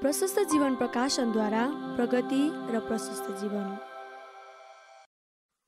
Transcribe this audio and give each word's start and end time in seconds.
प्रशस्त 0.00 0.38
जीवन 0.38 0.76
प्रकाशनद्वारा 0.76 1.66
प्रगति 1.96 2.50
र 2.52 2.80
प्रशस्त 2.80 3.30
जीवन। 3.40 3.78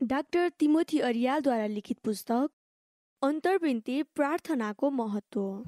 डाक्टर 0.02 0.48
तिमोथी 0.48 0.98
अरियालद्वारा 0.98 1.66
लिखित 1.66 1.98
पुस्तक 1.98 2.50
अन्तर्विन्ती 3.22 4.02
प्रार्थनाको 4.02 4.90
महत्त्व। 4.90 5.62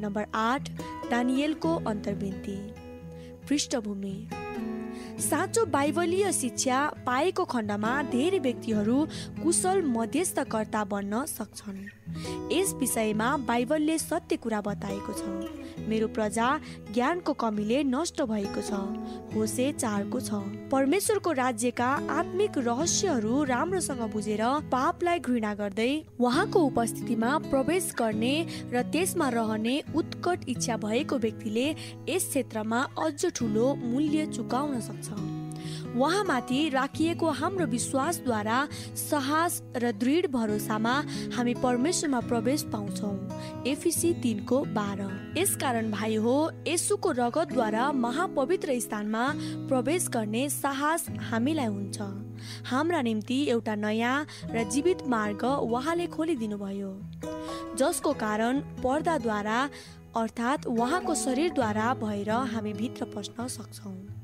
नम्बर 0.00 0.26
आठ 0.34 0.70
दानियलको 1.10 1.76
अन्तर्विन्ती। 1.76 2.58
पृष्ठभूमि। 3.46 4.28
साँचो 5.20 5.64
बाइबलीय 5.66 6.30
शिक्षा 6.32 6.78
पाएको 7.06 7.44
खण्डमा 7.44 7.92
धेरै 8.12 8.38
व्यक्तिहरू 8.38 8.98
कुशल 9.42 9.82
मध्यस्थकर्ता 9.86 10.82
बन्न 10.84 11.24
सक्छन्। 11.26 11.78
यस 12.52 12.72
विषयमा 12.80 13.36
बाइबलले 13.48 13.96
सत्य 13.98 14.36
कुरा 14.36 14.60
बताएको 14.60 15.12
छ। 15.12 15.22
मेरो 15.88 16.08
प्रजा 16.08 16.46
ज्ञानको 16.94 17.32
कमीले 17.34 17.82
नष्ट 17.84 18.22
भएको 18.22 18.62
छ। 18.62 18.78
होसे 19.34 19.66
चारको 19.72 20.20
छ। 20.20 20.30
परमेश्वरको 20.72 21.32
राज्यका 21.32 21.88
आत्मिक 22.10 22.58
रहस्यहरू 22.58 23.42
राम्रोसँग 23.44 24.02
बुझेर 24.12 24.42
पापलाई 24.72 25.18
घृणा 25.18 25.52
गर्दै 25.54 25.90
उहाँको 26.20 26.58
उपस्थितिमा 26.70 27.36
प्रवेश 27.50 27.92
गर्ने 27.98 28.34
र 28.72 28.82
त्यसमा 28.92 29.28
रहने 29.28 29.74
उत्कट 29.94 30.48
इच्छा 30.48 30.76
भएको 30.86 31.18
व्यक्तिले 31.18 31.66
यस 32.08 32.28
क्षेत्रमा 32.28 32.80
अझ 32.98 33.26
ठुलो 33.36 33.74
मूल्य 33.84 34.26
चुकाउन 34.32 34.80
सक्छ। 34.80 35.07
उहाँमाथि 35.88 36.68
राखिएको 36.68 37.30
हाम्रो 37.30 37.66
विश्वासद्वारा 37.66 38.68
साहस 38.94 39.62
र 39.76 39.92
दृढ 39.92 40.26
भरोसामा 40.30 40.94
हामी 41.36 41.54
परमेश्वरमा 41.54 42.20
प्रवेश 42.20 42.62
पाउँछौँ। 42.72 43.64
एफिसी 43.66 44.12
तिनको 44.14 44.60
बाह्र। 44.74 45.34
यसकारण 45.38 45.90
भाइ 45.90 46.14
हो 46.16 46.36
यसुको 46.68 47.10
रगतद्वारा 47.10 47.90
महापवित्र 47.92 48.78
स्थानमा 48.80 49.24
प्रवेश 49.68 50.08
गर्ने 50.08 50.48
साहस 50.48 51.06
हामीलाई 51.30 51.66
हुन्छ। 51.66 52.00
हाम्रा 52.70 53.00
निम्ति 53.02 53.38
एउटा 53.50 53.74
नयाँ 53.74 54.26
र 54.50 54.64
जीवित 54.70 55.06
मार्ग 55.08 55.44
उहाँले 55.44 56.06
खोलिदिनु 56.06 56.58
भयो 56.58 56.92
जसको 57.78 58.12
कारण 58.12 58.60
पर्दाद्वारा 58.84 59.58
अर्थात् 60.16 60.66
उहाँको 60.66 61.14
शरीरद्वारा 61.14 61.94
भएर 61.94 62.30
हामी 62.30 62.72
भित्र 62.72 63.04
पस्न 63.16 63.46
सक्छौँ। 63.48 64.17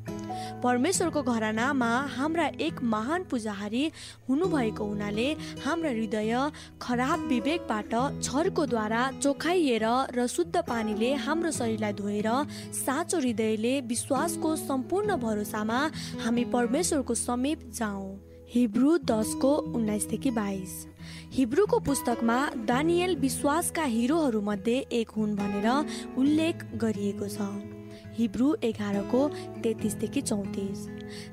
परमेश्वरको 0.62 1.22
घरानामा 1.22 1.90
हाम्रा 2.16 2.46
एक 2.60 2.82
महान 2.94 3.24
पुजाहारी 3.30 3.84
हुनुभएको 4.28 4.84
हुनाले 4.84 5.28
हाम्रा 5.64 5.90
हृदय 5.90 6.34
खराब 6.82 7.26
विवेकबाट 7.28 7.94
छर्कोद्वारा 8.22 9.02
चोखाइएर 9.22 9.86
र 10.16 10.26
शुद्ध 10.26 10.56
पानीले 10.68 11.12
हाम्रो 11.24 11.50
शरीरलाई 11.50 11.92
धोएर 11.92 12.30
साँचो 12.74 13.18
हृदयले 13.18 13.80
विश्वासको 13.88 14.54
सम्पूर्ण 14.56 15.16
भरोसामा 15.16 15.80
हामी 16.24 16.44
परमेश्वरको 16.54 17.14
समीप 17.14 17.70
जाउँ। 17.74 18.08
हिब्रू 18.54 18.96
दसको 18.98 19.54
उन्नाइसदेखि 19.74 20.30
बाइस। 20.30 20.72
हिब्रूको 21.32 21.78
पुस्तकमा 21.78 22.38
दानियल 22.66 23.16
विश्वासका 23.16 23.82
हिरोहरूमध्ये 23.82 24.78
एक 24.92 25.10
हुन् 25.10 25.36
भनेर 25.36 25.68
उल्लेख 26.18 26.64
गरिएको 26.76 27.28
छ। 27.28 27.73
हिब्रू 28.18 28.54
एघारको 28.64 29.28
तेत्तिसदेखि 29.62 30.20
चौतिस। 30.20 30.86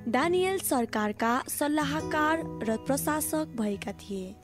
दानियल 0.07 0.57
सरकारका 0.59 1.31
सल्लाहकार 1.49 2.43
र 2.63 2.77
प्रशासक 2.77 3.53
भएका 3.57 3.91
थिए। 3.91 4.35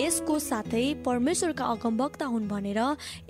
यसको 0.00 0.38
साथै 0.38 0.84
परमेश्वरका 1.06 1.64
अगमवक्ता 1.64 2.26
हुन् 2.26 2.48
भनेर 2.48 2.80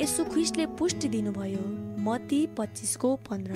यसो 0.01 0.25
ख्रिस्टले 0.25 0.67
पुष्टि 0.79 1.09
दिनुभयो। 1.09 1.65
मती 2.05 2.47
पच्चिसको 2.59 3.15
पन्ध्र। 3.17 3.55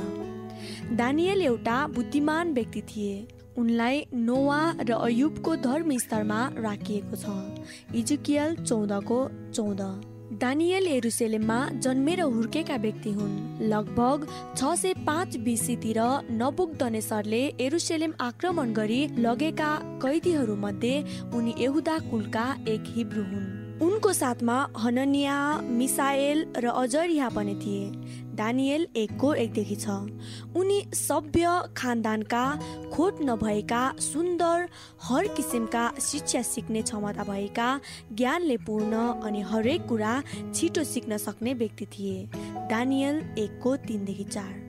दानियल 0.96 1.42
एउटा 1.42 1.86
बुद्धिमान 1.86 2.52
व्यक्ति 2.52 2.82
थिए। 2.82 3.16
उनलाई 3.58 4.06
नोवा 4.14 4.60
र 4.80 4.92
अयुबको 4.92 5.56
धर्म 5.56 5.96
स्तरमा 5.98 6.40
राखिएको 6.58 7.16
छ। 7.16 7.26
इजुकियल 7.94 8.54
चौधको 8.64 9.18
चौध। 9.52 9.82
दानियल 10.32 10.86
एरुसेलेममा 10.86 11.58
जन्मेर 11.74 12.20
हुर्केका 12.20 12.76
व्यक्ति 12.76 13.10
हुन्। 13.10 13.62
लगभग 13.62 14.26
छ 14.56 14.74
सय 14.76 14.92
पाँच 15.06 15.36
बिसीतिर 15.36 15.98
नबुकदनेसरले 16.32 17.40
एरुसेलेम 17.60 18.12
आक्रमण 18.20 18.72
गरी 18.72 19.00
लगेका 19.18 19.70
कैदीहरूमध्ये 20.02 20.94
उनी 21.34 21.54
यहुदा 21.58 21.98
कुलका 22.10 22.44
एक 22.68 22.84
हिब्रू 22.86 23.22
हुन्। 23.22 23.80
उनको 23.82 24.12
साथमा 24.12 24.58
हननिया 24.78 25.38
मिसाएल 25.62 26.46
र 26.56 26.66
अजरिया 26.76 27.28
पनि 27.28 27.54
थिए। 27.54 27.84
दानियल 28.38 28.86
एकको 28.96 29.32
एकदेखि 29.34 29.76
छ। 29.76 29.88
उनी 30.56 30.78
सभ्य 30.94 31.52
खानदानका 31.76 32.44
खोट 32.92 33.22
नभएका 33.22 33.82
सुन्दर 34.00 34.68
हर 35.02 35.28
किसिमका 35.36 35.90
शिक्षा 36.00 36.42
सिक्ने 36.42 36.82
क्षमता 36.82 37.24
भएका 37.24 37.68
ज्ञानले 38.12 38.56
पूर्ण 38.66 38.96
अनि 39.22 39.42
हरेक 39.42 39.86
कुरा 39.86 40.14
छिटो 40.54 40.84
सिक्न 40.84 41.16
सक्ने 41.18 41.54
व्यक्ति 41.54 41.86
थिए। 41.86 42.28
दानियल 42.70 43.22
एकको 43.38 43.76
तिनदेखि 43.76 44.24
चार। 44.24 44.67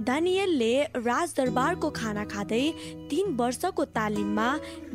दानियलले 0.00 0.74
राजदरबारको 0.98 1.90
खाना 1.90 2.24
खाँदै 2.24 2.62
तिन 3.10 3.26
वर्षको 3.36 3.84
तालिममा 3.94 4.48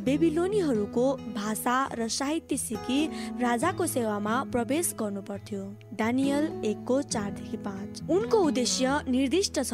बेबिलोनीहरूको 0.05 1.05
भाषा 1.35 1.75
र 1.93 2.07
साहित्य 2.09 2.57
सिकी 2.57 2.99
राजाको 3.39 3.85
सेवामा 3.87 4.35
प्रवेश 4.51 4.93
गर्नु 4.99 5.21
पर्थ्यो 5.23 5.63
दानियल 5.95 6.43
एकको 6.65 7.01
चारदेखि 7.15 7.57
पाँच। 7.63 8.01
उनको 8.11 8.37
उद्देश्य 8.43 8.99
निर्दिष्ट 9.07 9.59
छ। 9.63 9.73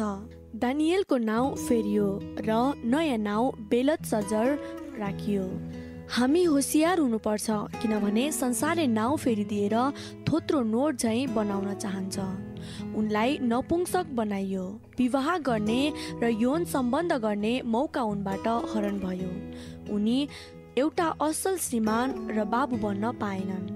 दानियलको 0.62 1.16
नाउँ 1.24 1.54
फेरियो 1.66 2.06
र 2.46 2.50
नयाँ 2.86 3.18
नाउँ 3.18 3.52
बेलत 3.70 4.04
सजर 4.06 4.46
राखियो। 4.98 5.44
हामी 6.06 6.42
होसियार 6.44 6.98
हुनुपर्छ 6.98 7.46
किनभने 7.82 8.30
संसारले 8.32 8.86
नाउँ 8.86 9.16
फेरिदिएर 9.18 9.74
थोत्रो 10.28 10.62
नोट 10.62 10.96
झैँ 10.96 11.26
बनाउन 11.34 11.74
चाहन्छ। 11.74 12.16
उनलाई 12.96 13.38
नपुंसक 13.42 14.06
बनाइयो। 14.06 14.80
विवाह 14.98 15.38
गर्ने 15.38 15.92
र 16.22 16.28
यौन 16.28 16.64
सम्बन्ध 16.64 17.12
गर्ने 17.12 17.62
मौका 17.62 18.02
उनबाट 18.02 18.48
हरण 18.74 18.98
भयो। 18.98 19.30
उनी 19.94 20.28
एउटा 20.78 21.06
असल 21.20 21.56
श्रीमान 21.56 22.28
र 22.30 22.44
बाबु 22.44 22.76
बन्न 22.76 23.12
पाएनन्। 23.12 23.74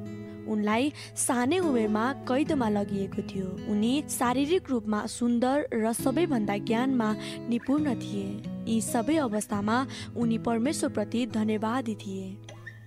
उनलाई 0.50 0.92
सानै 1.16 1.58
उमेरमा 1.58 2.12
कैदमा 2.12 2.68
लगिएको 2.68 3.22
थियो। 3.22 3.46
उनी 3.72 4.02
शारीरिक 4.10 4.70
रूपमा 4.70 5.06
सुन्दर 5.06 5.68
र 5.74 5.92
सबैभन्दा 5.92 6.56
ज्ञानमा 6.56 7.16
निपुण 7.48 7.94
थिए। 7.94 8.42
यी 8.66 8.80
सबै 8.80 9.16
अवस्थामा 9.16 9.86
उनी 10.16 10.38
परमेश्वरप्रति 10.38 11.26
धन्यवादी 11.26 11.94
थिए। 11.94 12.36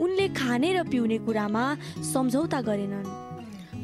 उनले 0.02 0.28
खाने 0.28 0.74
र 0.74 0.84
पिउने 0.84 1.18
कुरामा 1.18 1.78
सम्झौता 2.14 2.62
गरेनन्। 2.62 3.33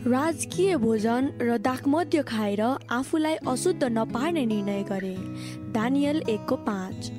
राजकीय 0.08 0.76
भोजन 0.78 1.28
र 1.42 1.58
दागमध्य 1.58 2.22
खाएर 2.24 2.62
आफूलाई 2.90 3.36
अशुद्ध 3.36 3.84
नपार्ने 3.84 4.46
निर्णय 4.46 4.84
गरे। 4.84 5.16
दानियल 5.72 6.22
एकको 6.30 6.56
पाँच। 6.56 7.12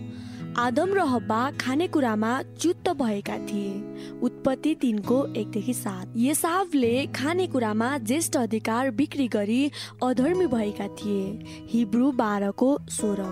आदम 0.59 0.95
र 0.95 0.99
हब्बा 0.99 1.51
खानेकुरामा 1.51 2.43
च्युत्त 2.43 2.89
भएका 2.89 3.37
थिए। 3.39 3.75
उत्पत्ति 4.23 4.75
तिनको 4.75 5.27
एकदेखि 5.35 5.75
सात। 5.75 6.13
यसावले 6.17 7.07
खानेकुरामा 7.07 7.99
ज्येष्ठ 7.99 8.37
अधिकार 8.37 8.91
बिक्री 8.91 9.29
गरी 9.29 9.71
अधर्मी 10.03 10.47
भएका 10.47 10.89
थिए। 10.89 11.45
हिब्रू 11.69 12.13
बाह्रको 12.13 12.79
सोह्र। 12.89 13.29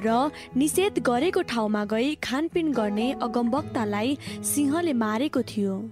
र 0.00 0.30
निषेध 0.56 0.98
गरेको 0.98 1.42
ठाउँमा 1.42 1.84
गई 1.84 2.14
खानपिन 2.14 2.72
गर्ने 2.72 3.12
अगमवक्तालाई 3.12 4.18
सिंहले 4.44 4.92
मारेको 4.92 5.42
थियो। 5.42 5.90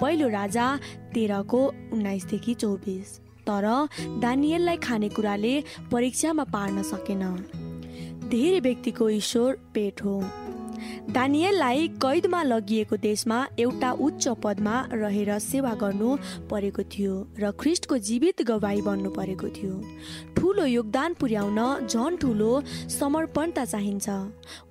पहिलो 0.00 0.28
राजा 0.28 0.66
तेह्रको 1.14 1.60
उन्नाइसदेखि 1.92 2.54
चौबिस। 2.54 3.18
तर 3.48 3.66
दानियललाई 4.20 4.76
खानेकुराले 4.76 5.54
परीक्षामा 5.92 6.44
पार्न 6.44 6.82
सकेन। 6.82 7.22
धेरै 8.28 8.60
व्यक्तिको 8.60 9.08
ईश्वर 9.10 9.58
पेट 9.74 10.04
हो। 10.04 10.14
दानियललाई 11.10 11.88
कैदमा 12.02 12.42
लगिएको 12.42 12.96
देशमा 12.96 13.38
एउटा 13.58 13.90
उच्च 14.06 14.28
पदमा 14.42 14.76
रहेर 14.92 15.38
सेवा 15.38 15.72
गर्नु 15.82 16.16
परेको 16.50 16.82
थियो 16.92 17.14
र 17.38 17.50
ख्रिस्टको 17.60 17.98
जीवित 17.98 18.42
गवाई 18.42 18.80
बन्नु 18.82 19.10
परेको 19.10 19.48
थियो। 19.56 19.74
ठुलो 20.36 20.64
योगदान 20.66 21.14
पुर्याउन 21.20 21.86
झन 21.86 22.16
ठुलो 22.20 22.52
समर्पणता 22.90 23.64
चाहिन्छ। 23.64 24.08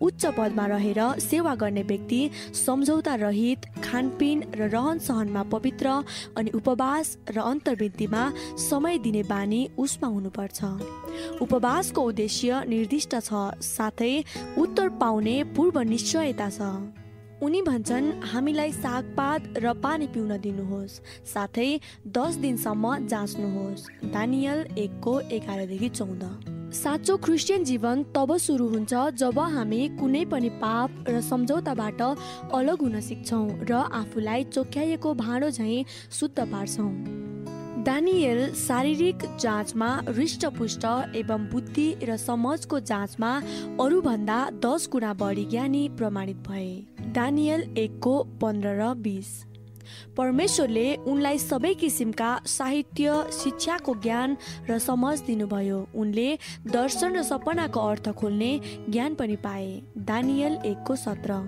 उच्च 0.02 0.26
पदमा 0.38 0.66
रहेर 0.66 1.02
सेवा 1.20 1.56
गर्ने 1.56 1.84
व्यक्ति 1.84 2.22
सम्झौता 2.56 3.16
रहित 3.24 3.66
खानपिन 3.84 4.44
र 4.56 4.70
रहन 4.70 5.00
सहनमा 5.00 5.44
पवित्र 5.54 5.88
अनि 6.38 6.52
उपवास 6.56 7.18
र 7.30 7.40
अन्तर्वृत्तिमा 7.42 8.24
समय 8.70 8.98
दिने 8.98 9.24
बानी 9.24 9.62
उसमा 9.78 10.08
हुनुपर्छ। 10.08 10.62
उपवासको 11.42 12.02
उद्देश्य 12.02 12.64
निर्दिष्ट 12.68 13.16
छ 13.20 13.46
साथै 13.62 14.14
उत्तर 14.58 14.90
पाउने 15.00 15.44
पूर्व 15.56 15.80
निश्चयता 15.84 16.50
छ। 16.50 16.62
उनी 17.44 17.62
भन्छन् 17.62 18.12
हामीलाई 18.24 18.72
सागपात 18.72 19.58
र 19.58 19.74
पानी 19.84 20.08
पिउन 20.08 20.38
दिनुहोस् 20.40 21.00
साथै 21.28 21.70
दस 22.08 22.36
दिनसम्म 22.40 23.08
जाँच्नुहोस्। 23.08 23.88
दानियल 24.14 24.60
एकको 24.78 25.20
एघारदेखि 25.38 25.90
चौध। 25.90 26.24
साँचो 26.74 27.18
क्रिस्चियन 27.18 27.64
जीवन 27.64 28.04
तब 28.16 28.36
सुरु 28.38 28.68
हुन्छ 28.68 28.94
जब 29.20 29.40
हामी 29.56 29.82
कुनै 30.00 30.24
पनि 30.26 30.50
पाप 30.64 31.04
र 31.10 31.22
सम्झौताबाट 31.22 32.02
अलग 32.02 32.82
हुन 32.82 33.00
सिक्छौँ 33.02 33.46
र 33.70 33.84
आफूलाई 33.94 34.44
चोख्याइएको 34.44 35.14
भाँडो 35.16 35.50
झैँ 35.50 35.84
शुद्ध 36.12 36.40
पार्छौँ। 36.40 37.23
दानियल 37.84 38.54
शारीरिक 38.56 39.24
जाँचमा 39.40 39.88
हृष्टपुष्ट 40.10 40.84
एवं 41.16 41.48
बुद्धि 41.52 41.88
र 42.04 42.16
समझको 42.18 42.80
जाँचमा 42.80 43.32
अरूभन्दा 43.84 44.38
दस 44.66 44.88
गुणा 44.92 45.14
बढी 45.14 45.44
ज्ञानी 45.46 45.90
प्रमाणित 45.90 46.38
भए। 46.48 46.70
दानियल 47.12 47.62
एकको 47.78 48.14
पन्ध्र 48.42 48.70
र 48.80 48.94
बिस। 48.96 49.28
परमेश्वरले 50.18 50.96
उनलाई 50.96 51.38
सबै 51.38 51.74
किसिमका 51.74 52.32
साहित्य 52.48 53.24
शिक्षाको 53.44 53.96
ज्ञान 53.96 54.38
र 54.70 54.80
समझ 54.80 55.20
दिनुभयो। 55.22 55.88
उनले 55.96 56.30
दर्शन 56.68 57.16
र 57.16 57.24
सपनाको 57.24 57.80
अर्थ 57.80 58.10
खोल्ने 58.14 58.52
ज्ञान 58.90 59.16
पनि 59.16 59.36
पाए। 59.36 59.70
दानियल 59.98 60.58
एकको 60.66 60.96
सत्र। 60.96 61.42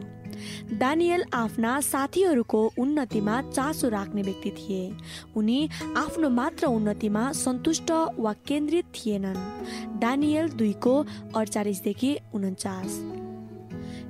दानियल 0.79 1.23
आफ्ना 1.33 1.79
साथीहरूको 1.81 2.73
उन्नतिमा 2.79 3.41
चासो 3.41 3.89
राख्ने 3.89 4.21
व्यक्ति 4.21 4.51
थिए। 4.51 4.93
उनी 5.35 5.69
आफ्नो 5.97 6.29
मात्र 6.29 6.65
उन्नतिमा 6.65 7.31
सन्तुष्ट 7.31 7.91
वा 8.19 8.33
केन्द्रित 8.33 8.85
थिएनन्। 8.85 9.99
दानियल 9.99 10.49
दुईको 10.49 11.05
अडचालिसदेखि 11.35 12.17
उन्चास। 12.33 12.99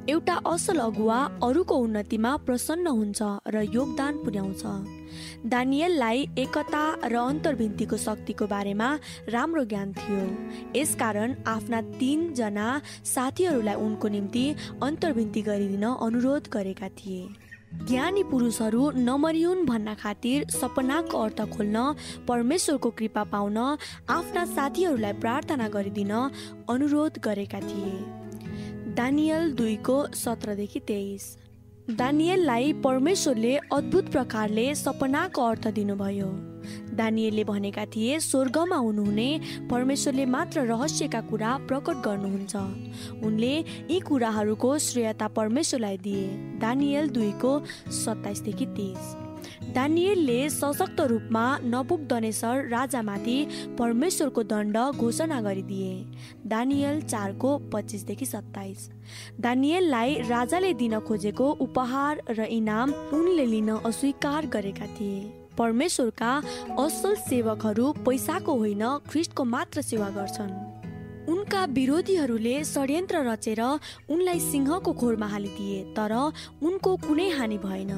एउटा 0.10 0.34
असल 0.46 0.80
अगुवा 0.80 1.18
अरूको 1.44 1.75
उन्नतिमा 1.75 2.31
प्रसन्न 2.46 2.88
हुन्छ 2.88 3.22
र 3.50 3.62
योगदान 3.74 4.18
पुर्याउँछ। 4.24 4.63
दानियललाई 5.50 6.19
एकता 6.38 6.84
र 7.10 7.16
अन्तर्भिन्तीको 7.16 7.98
शक्तिको 7.98 8.46
बारेमा 8.46 8.90
राम्रो 9.30 9.63
ज्ञान 9.66 9.94
थियो। 9.94 10.22
यसकारण 10.75 11.34
आफ्ना 11.48 11.80
तिनजना 11.98 12.68
साथीहरूलाई 13.13 13.75
उनको 13.75 14.07
निम्ति 14.07 14.46
अन्तर्भिन्ती 14.84 15.42
गरिदिन 15.42 15.86
अनुरोध 15.86 16.50
गरेका 16.54 16.90
थिए। 17.00 17.25
ज्ञानी 17.90 18.24
पुरुषहरू 18.24 18.84
नमरियुन् 18.98 19.66
भन्न 19.66 19.94
खातिर 19.96 20.50
सपनाको 20.50 21.18
अर्थ 21.18 21.42
खोल्न 21.56 21.78
परमेश्वरको 22.28 22.90
कृपा 22.90 23.24
पाउन 23.34 23.57
आफ्ना 24.10 24.46
साथीहरूलाई 24.54 25.13
प्रार्थना 25.24 25.68
गरिदिन 25.68 26.13
अनुरोध 26.69 27.19
गरेका 27.25 27.60
थिए। 27.60 28.25
दानियल 28.95 29.51
दुईको 29.51 29.95
सत्रदेखि 30.15 30.80
तेइस। 30.80 31.24
दानियललाई 31.89 32.74
परमेश्वरले 32.74 33.56
अद्भुत 33.74 34.12
प्रकारले 34.12 34.63
सपनाको 34.75 35.42
अर्थ 35.42 35.68
दिनुभयो। 35.68 36.27
दानियलले 36.95 37.44
भनेका 37.44 37.86
थिए 37.86 38.19
स्वर्गमा 38.19 38.75
हुनुहुने 38.75 39.27
परमेश्वरले 39.71 40.25
मात्र 40.25 40.65
रहस्यका 40.65 41.21
कुरा 41.21 41.57
प्रकट 41.68 42.01
गर्नुहुन्छ। 42.06 42.56
उनले 43.24 43.53
यी 43.92 44.00
कुराहरूको 44.00 44.77
श्रेयता 44.77 45.27
परमेश्वरलाई 45.27 45.97
दिए। 45.97 46.27
दानियल 46.59 47.09
दुईको 47.09 47.53
सत्ताइसदेखि 48.00 48.65
तिस 48.65 49.25
दानियलले 49.75 50.38
सशक्त 50.50 51.00
रूपमा 51.01 51.44
नबुकदनेश्वर 51.63 52.68
राजामाथि 52.72 53.38
परमेश्वरको 53.80 54.44
दण्ड 54.44 54.77
घोषणा 54.95 55.39
गरिदिए। 55.42 55.89
दानियल 56.48 57.01
चारको 57.04 57.51
पच्चिसदेखि 57.74 58.25
सत्ताइस। 58.25 58.89
दानियललाई 59.42 60.16
राजाले 60.30 60.74
दिन 60.80 61.00
खोजेको 61.00 61.50
उपहार 61.68 62.22
र 62.30 62.45
इनाम 62.57 62.94
उनले 63.13 63.45
लिन 63.45 63.69
अस्वीकार 63.83 64.45
गरेका 64.48 64.88
थिए। 64.95 65.19
परमेश्वरका 65.57 66.31
असल 66.80 67.16
सेवकहरू 67.28 67.92
पैसाको 68.07 68.56
होइन 68.56 68.88
ख्रिस्टको 69.12 69.44
मात्र 69.44 69.81
सेवा 69.81 70.10
गर्छन्। 70.16 70.65
उनका 71.30 71.63
विरोधीहरूले 71.75 72.56
षड्यन्त्र 72.66 73.18
रचेर 73.27 73.62
उनलाई 74.10 74.39
सिंहको 74.42 74.92
खोरमा 74.94 75.27
हालिदिए 75.27 75.80
तर 75.98 76.13
उनको 76.63 76.95
कुनै 77.06 77.30
हानि 77.30 77.57
भएन। 77.57 77.92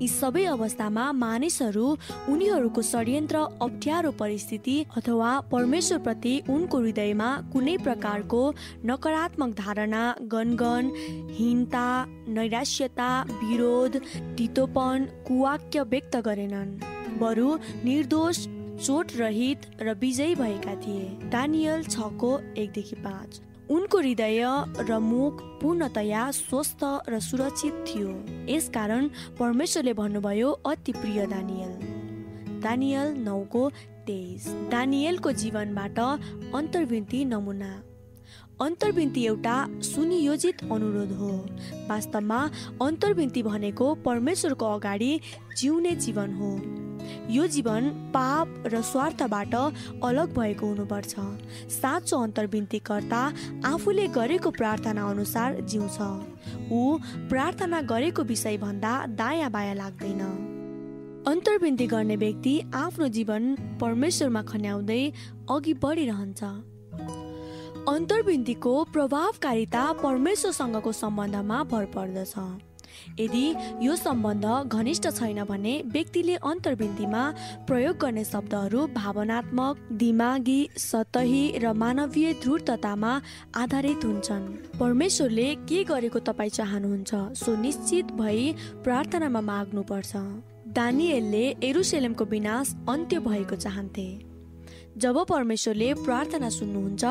यी 0.00 0.08
सबै 0.10 0.44
अवस्थामा 0.46 1.04
मानिसहरू 1.22 1.86
उनीहरूको 2.32 2.82
षड्यन्त्र 2.82 3.36
अप्ठ्यारो 3.62 4.10
परिस्थिति 4.20 4.76
अथवा 4.96 5.30
परमेश्वरप्रति 5.52 6.34
उनको 6.48 6.78
हृदयमा 6.78 7.30
कुनै 7.52 7.76
प्रकारको 7.78 8.42
नकारात्मक 8.86 9.56
धारणा 9.58 10.04
गनगन 10.34 10.92
हिंता 11.38 11.88
नैराश्यता 12.36 13.10
विरोध 13.42 13.96
तितोपन 14.38 15.08
कुवाक्य 15.28 15.82
व्यक्त 15.92 16.16
गरेनन्। 16.28 16.78
बरु 17.20 17.48
निर्दोष 17.84 18.46
चोट 18.84 19.12
रहित 19.16 19.60
र 19.82 19.94
विजयी 19.94 20.34
भएका 20.34 20.74
थिए। 20.74 21.30
दानियल 21.30 21.82
छको 21.82 22.38
एकदेखि 22.38 22.96
पाँच। 22.96 23.40
उनको 23.70 23.98
हृदय 23.98 24.44
र 24.80 24.98
मुख 24.98 25.40
पूर्णतया 25.42 26.30
स्वस्थ 26.30 26.78
र 27.08 27.20
सुरक्षित 27.20 27.84
थियो। 27.88 28.24
यसकारण 28.54 29.08
परमेश्वरले 29.38 29.92
भन्नुभयो 29.92 30.50
अति 30.50 30.92
प्रिय 30.92 31.26
दानियल। 31.26 31.74
दानियल 32.60 33.14
नौको 33.14 33.70
तेइस। 34.06 34.48
दानियलको 34.48 35.32
जीवनबाट 35.32 35.98
अन्तर्वृत्ति 36.54 37.24
नमुना। 37.24 37.82
अन्तर्वृत्ति 38.60 39.26
एउटा 39.26 39.68
सुनियोजित 39.70 40.62
अनुरोध 40.62 41.12
हो। 41.12 41.30
वास्तवमा 41.88 42.50
अन्तर्वृत्ति 42.82 43.42
भनेको 43.42 43.94
परमेश्वरको 43.94 44.66
अगाडि 44.66 45.20
जिउने 45.56 45.96
जीवन 45.96 46.34
हो। 46.34 46.87
यो 47.30 47.46
जीवन 47.46 47.90
पाप 48.14 48.64
र 48.66 48.82
स्वार्थबाट 48.82 49.54
अलग 50.04 50.34
भएको 50.38 50.66
हुनुपर्छ। 50.66 51.14
साँचो 51.70 52.22
अन्तर्विन्तीकर्ता 52.22 53.22
आफूले 53.64 54.06
गरेको 54.08 54.50
प्रार्थना 54.50 55.08
अनुसार 55.10 55.60
जिउँछ। 55.60 55.98
ऊ 56.72 56.98
प्रार्थना 57.28 57.80
गरेको 57.82 58.22
विषय 58.22 58.56
भन्दा 58.56 59.06
दायाँ 59.06 59.50
बायाँ 59.50 59.74
लाग्दैन। 59.74 60.22
अन्तर्विन्ती 61.26 61.86
गर्ने 61.86 62.16
व्यक्ति 62.16 62.60
आफ्नो 62.74 63.08
जीवन 63.08 63.54
परमेश्वरमा 63.80 64.42
खन्याउँदै 64.42 65.12
अघि 65.50 65.74
बढिरहन्छ। 65.74 66.42
अन्तर्विन्तीको 67.88 68.72
प्रभावकारिता 68.84 69.82
परमेश्वरसँगको 69.92 70.92
सम्बन्धमा 70.92 71.62
भर 71.64 71.84
पर्दछ। 71.84 72.34
यदि 73.20 73.54
यो 73.82 73.96
सम्बन्ध 73.96 74.46
घनिष्ठ 74.68 75.08
छैन 75.10 75.44
भने 75.44 75.82
व्यक्तिले 75.86 76.34
अन्तर्विन्तीमा 76.34 77.22
प्रयोग 77.66 77.96
गर्ने 77.96 78.24
शब्दहरू 78.24 78.86
भावनात्मक 78.86 79.88
दिमागी 79.92 80.60
सतही 80.76 81.58
र 81.58 81.72
मानवीय 81.72 82.32
ध्रुततामा 82.42 83.12
आधारित 83.56 84.04
हुन्छन्। 84.04 84.46
परमेश्वरले 84.78 85.54
के 85.54 85.84
गरेको 85.84 86.18
तपाईँ 86.18 86.50
चाहनुहुन्छ 86.50 87.14
सो 87.38 87.56
निश्चित 87.56 88.12
भई 88.12 88.52
प्रार्थनामा 88.84 89.40
माग्नुपर्छ। 89.40 90.16
दानियलले 90.68 91.44
एरुसेलेमको 91.62 92.24
विनाश 92.24 92.74
अन्त्य 92.88 93.18
भएको 93.18 93.56
चाहन्थे। 93.56 94.27
जब 94.98 95.24
परमेश्वरले 95.24 95.94
प्रार्थना 95.94 96.48
सुन्नुहुन्छ 96.48 97.04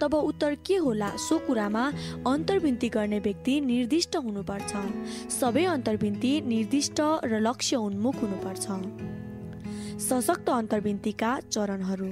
तब 0.00 0.14
उत्तर 0.14 0.54
के 0.66 0.76
होला 0.76 1.10
सो 1.16 1.38
कुरामा 1.38 1.92
अन्तर्विन्ती 2.26 2.88
गर्ने 2.88 3.18
व्यक्ति 3.18 3.60
निर्दिष्ट 3.60 4.16
हुनुपर्छ। 4.16 4.72
सबै 5.32 5.64
अन्तर्विन्ती 5.64 6.40
निर्दिष्ट 6.40 7.00
र 7.24 7.40
लक्ष्य 7.40 7.76
उन्मुख 7.76 8.14
हुनुपर्छ। 8.14 8.66
सशक्त 10.02 10.48
अन्तर्विन्तीका 10.50 11.40
चरणहरू। 11.40 12.10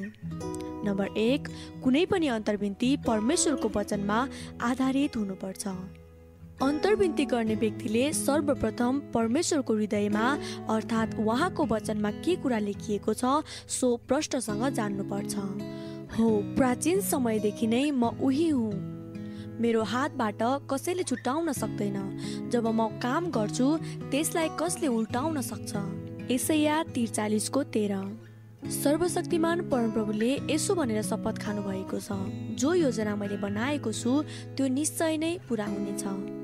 नम्बर 0.84 1.16
एक 1.16 1.48
कुनै 1.84 2.04
पनि 2.06 2.26
अन्तर्विन्ती 2.28 2.96
परमेश्वरको 2.96 3.68
वचनमा 3.76 4.28
आधारित 4.62 5.16
हुनुपर्छ। 5.16 5.66
अन्तर्विन्ती 6.62 7.24
गर्ने 7.24 7.54
व्यक्तिले 7.54 8.02
सर्वप्रथम 8.12 8.98
परमेश्वरको 9.14 9.74
हृदयमा 9.74 10.26
अर्थात् 10.70 11.14
उहाँको 11.18 11.64
वचनमा 11.66 12.10
के 12.22 12.36
कुरा 12.38 12.58
लेखिएको 12.58 13.14
छ 13.14 13.42
सो 13.66 13.88
प्रष्टसँग 14.08 14.62
जान्नुपर्छ। 14.70 15.34
हो 16.14 16.28
प्राचीन 16.56 17.00
समयदेखि 17.00 17.66
नै 17.66 17.90
म 17.90 18.14
उही 18.22 18.48
हुँ। 18.48 19.58
मेरो 19.60 19.82
हातबाट 19.82 20.42
कसैले 20.70 21.02
छुट्याउन 21.02 21.52
सक्दैन। 21.52 21.98
जब 22.52 22.66
म 22.70 22.86
काम 23.02 23.30
गर्छु 23.34 23.66
त्यसलाई 24.10 24.48
कसले 24.54 24.86
उल्टाउन 24.86 25.40
सक्छ? 25.42 25.72
यसैया 26.30 26.82
त्रिचालिसको 26.94 27.62
तेह्र। 27.74 28.70
सर्वशक्तिमान 28.70 29.66
परमप्रभुले 29.66 30.30
यसो 30.50 30.74
भनेर 30.74 31.02
शपथ 31.02 31.42
खानु 31.42 31.62
भएको 31.62 31.98
छ। 31.98 32.22
जो 32.54 32.74
योजना 32.74 33.16
मैले 33.16 33.36
बनाएको 33.42 33.92
छु 33.92 34.22
त्यो 34.54 34.66
निश्चय 34.78 35.16
नै 35.18 35.32
पुरा 35.48 35.66
हुनेछ। 35.66 36.41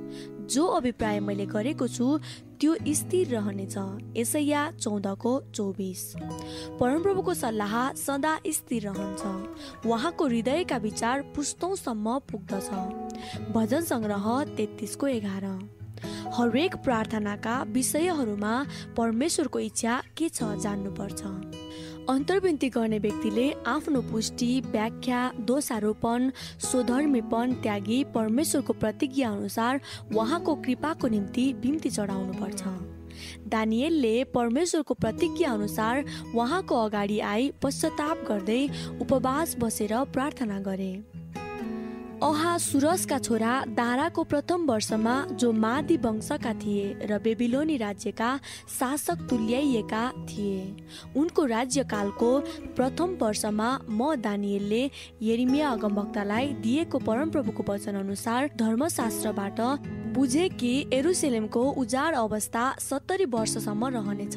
जो 0.50 0.66
अभिप्राय 0.66 1.20
मैले 1.20 1.46
गरेको 1.46 1.86
छु 1.88 2.18
त्यो 2.60 2.74
स्थिर 2.90 3.28
रहनेछ। 3.28 3.76
यसैया 4.16 4.70
चौधको 4.80 5.32
चौबिस। 5.54 6.02
परमप्रभुको 6.80 7.34
सल्लाह 7.34 7.74
सदा 7.94 8.38
स्थिर 8.48 8.88
रहन्छ। 8.88 9.86
उहाँको 9.86 10.26
हृदयका 10.26 10.76
विचार 10.76 11.22
पुस्तौँसम्म 11.36 12.18
पुग्दछ। 12.30 12.70
भजन 13.54 13.82
सङ्ग्रह 13.84 14.26
तेत्तिसको 14.56 15.06
एघार। 15.06 15.44
हरेक 16.34 16.74
प्रार्थनाका 16.76 17.62
विषयहरूमा 17.68 18.54
परमेश्वरको 18.96 19.58
इच्छा 19.58 20.02
के 20.16 20.28
छ 20.28 20.42
जान्नुपर्छ। 20.62 21.22
अन्तर्विन्ती 22.08 22.68
गर्ने 22.74 22.98
व्यक्तिले 22.98 23.46
आफ्नो 23.66 24.00
पुष्टि 24.00 24.48
व्याख्या 24.66 25.18
दोषारोपण 25.48 26.30
स्वधर्मीपन 26.60 27.52
त्यागी 27.62 28.02
परमेश्वरको 28.14 28.72
प्रतिज्ञा 28.72 29.30
अनुसार 29.30 29.80
उहाँको 30.16 30.54
कृपाको 30.64 31.08
निम्ति 31.08 31.44
बिम्ती 31.60 31.90
चढाउनुपर्छ। 31.90 32.62
दानियलले 33.52 34.24
परमेश्वरको 34.34 34.94
प्रतिज्ञा 34.94 35.52
अनुसार 35.52 36.04
उहाँको 36.34 36.82
अगाडि 36.86 37.20
आई 37.34 37.52
पश्चाताप 37.62 38.24
गर्दै 38.28 38.60
उपवास 39.00 39.56
बसेर 39.60 39.94
प्रार्थना 40.14 40.60
गरे। 40.60 40.92
अहा 42.22 42.56
सुरसका 42.58 43.18
छोरा 43.18 43.50
दाराको 43.70 44.22
प्रथम 44.24 44.64
वर्षमा 44.66 45.14
जो 45.32 45.52
मादी 45.54 45.96
वंशका 45.96 46.52
थिए 46.54 47.06
र 47.06 47.18
बेबिलोनी 47.18 47.76
राज्यका 47.76 48.30
शासक 48.78 49.18
तुल्याइएका 49.30 50.02
थिए। 50.26 50.58
उनको 51.16 51.44
राज्यकालको 51.44 52.30
प्रथम 52.76 53.16
वर्षमा 53.22 53.68
म 53.90 54.14
दानियलले 54.16 54.82
यरिमिया 55.22 55.70
अगमभक्तलाई 55.70 56.46
दिएको 56.58 56.98
परमप्रभुको 56.98 57.72
वचन 57.72 57.94
अनुसार 57.94 58.50
धर्मशास्त्रबाट 58.56 59.60
बुझे 60.14 60.48
कि 60.48 60.72
एरुसेलेमको 60.92 61.62
उजाड 61.78 62.14
अवस्था 62.14 62.64
सत्तरी 62.80 63.24
वर्षसम्म 63.30 63.86
रहनेछ। 63.94 64.36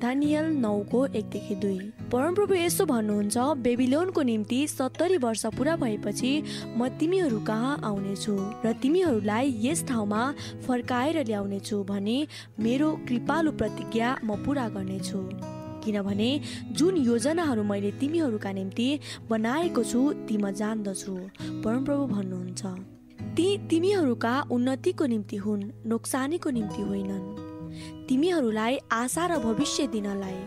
दानियल 0.00 0.46
नौको 0.56 1.04
एकदेखि 1.08 1.54
दुई। 1.54 1.78
परमप्रभु 2.12 2.54
यसो 2.54 2.84
भन्नुहुन्छ 2.86 3.36
बेबिलोनको 3.64 4.22
निम्ति 4.22 4.58
सत्तरी 4.68 5.16
वर्ष 5.16 5.44
पुरा 5.56 5.76
भएपछि 5.76 6.32
म 6.76 6.88
तिमीहरू 7.00 7.38
कहाँ 7.40 7.80
आउनेछु 7.84 8.34
र 8.64 8.72
तिमीहरूलाई 8.82 9.54
यस 9.62 9.84
ठाउँमा 9.88 10.22
फर्काएर 10.66 11.24
ल्याउनेछु 11.26 11.82
भने 11.84 12.18
मेरो 12.60 12.90
कृपालु 13.08 13.52
प्रतिज्ञा 13.52 14.16
म 14.24 14.36
पुरा 14.44 14.68
गर्नेछु। 14.68 15.20
किनभने 15.84 16.30
जुन 16.72 16.96
योजनाहरू 16.96 17.62
मैले 17.64 17.90
तिमीहरूका 18.00 18.52
निम्ति 18.52 18.88
बनाएको 19.30 19.84
छु 19.84 20.00
ती 20.28 20.36
म 20.36 20.50
जान्दछु 20.50 21.16
परमप्रभु 21.64 22.06
भन्नुहुन्छ। 22.06 22.62
ती 23.36 23.46
तिमीहरूका 23.68 24.34
उन्नतिको 24.50 25.06
निम्ति 25.06 25.36
हुन् 25.36 25.62
नोक्सानीको 25.86 26.50
निम्ति 26.50 26.82
होइनन्। 26.82 27.45
तिमीहरूलाई 28.08 28.78
आशा 28.92 29.26
र 29.26 29.38
भविष्य 29.38 29.86
दिनलाई। 29.86 30.40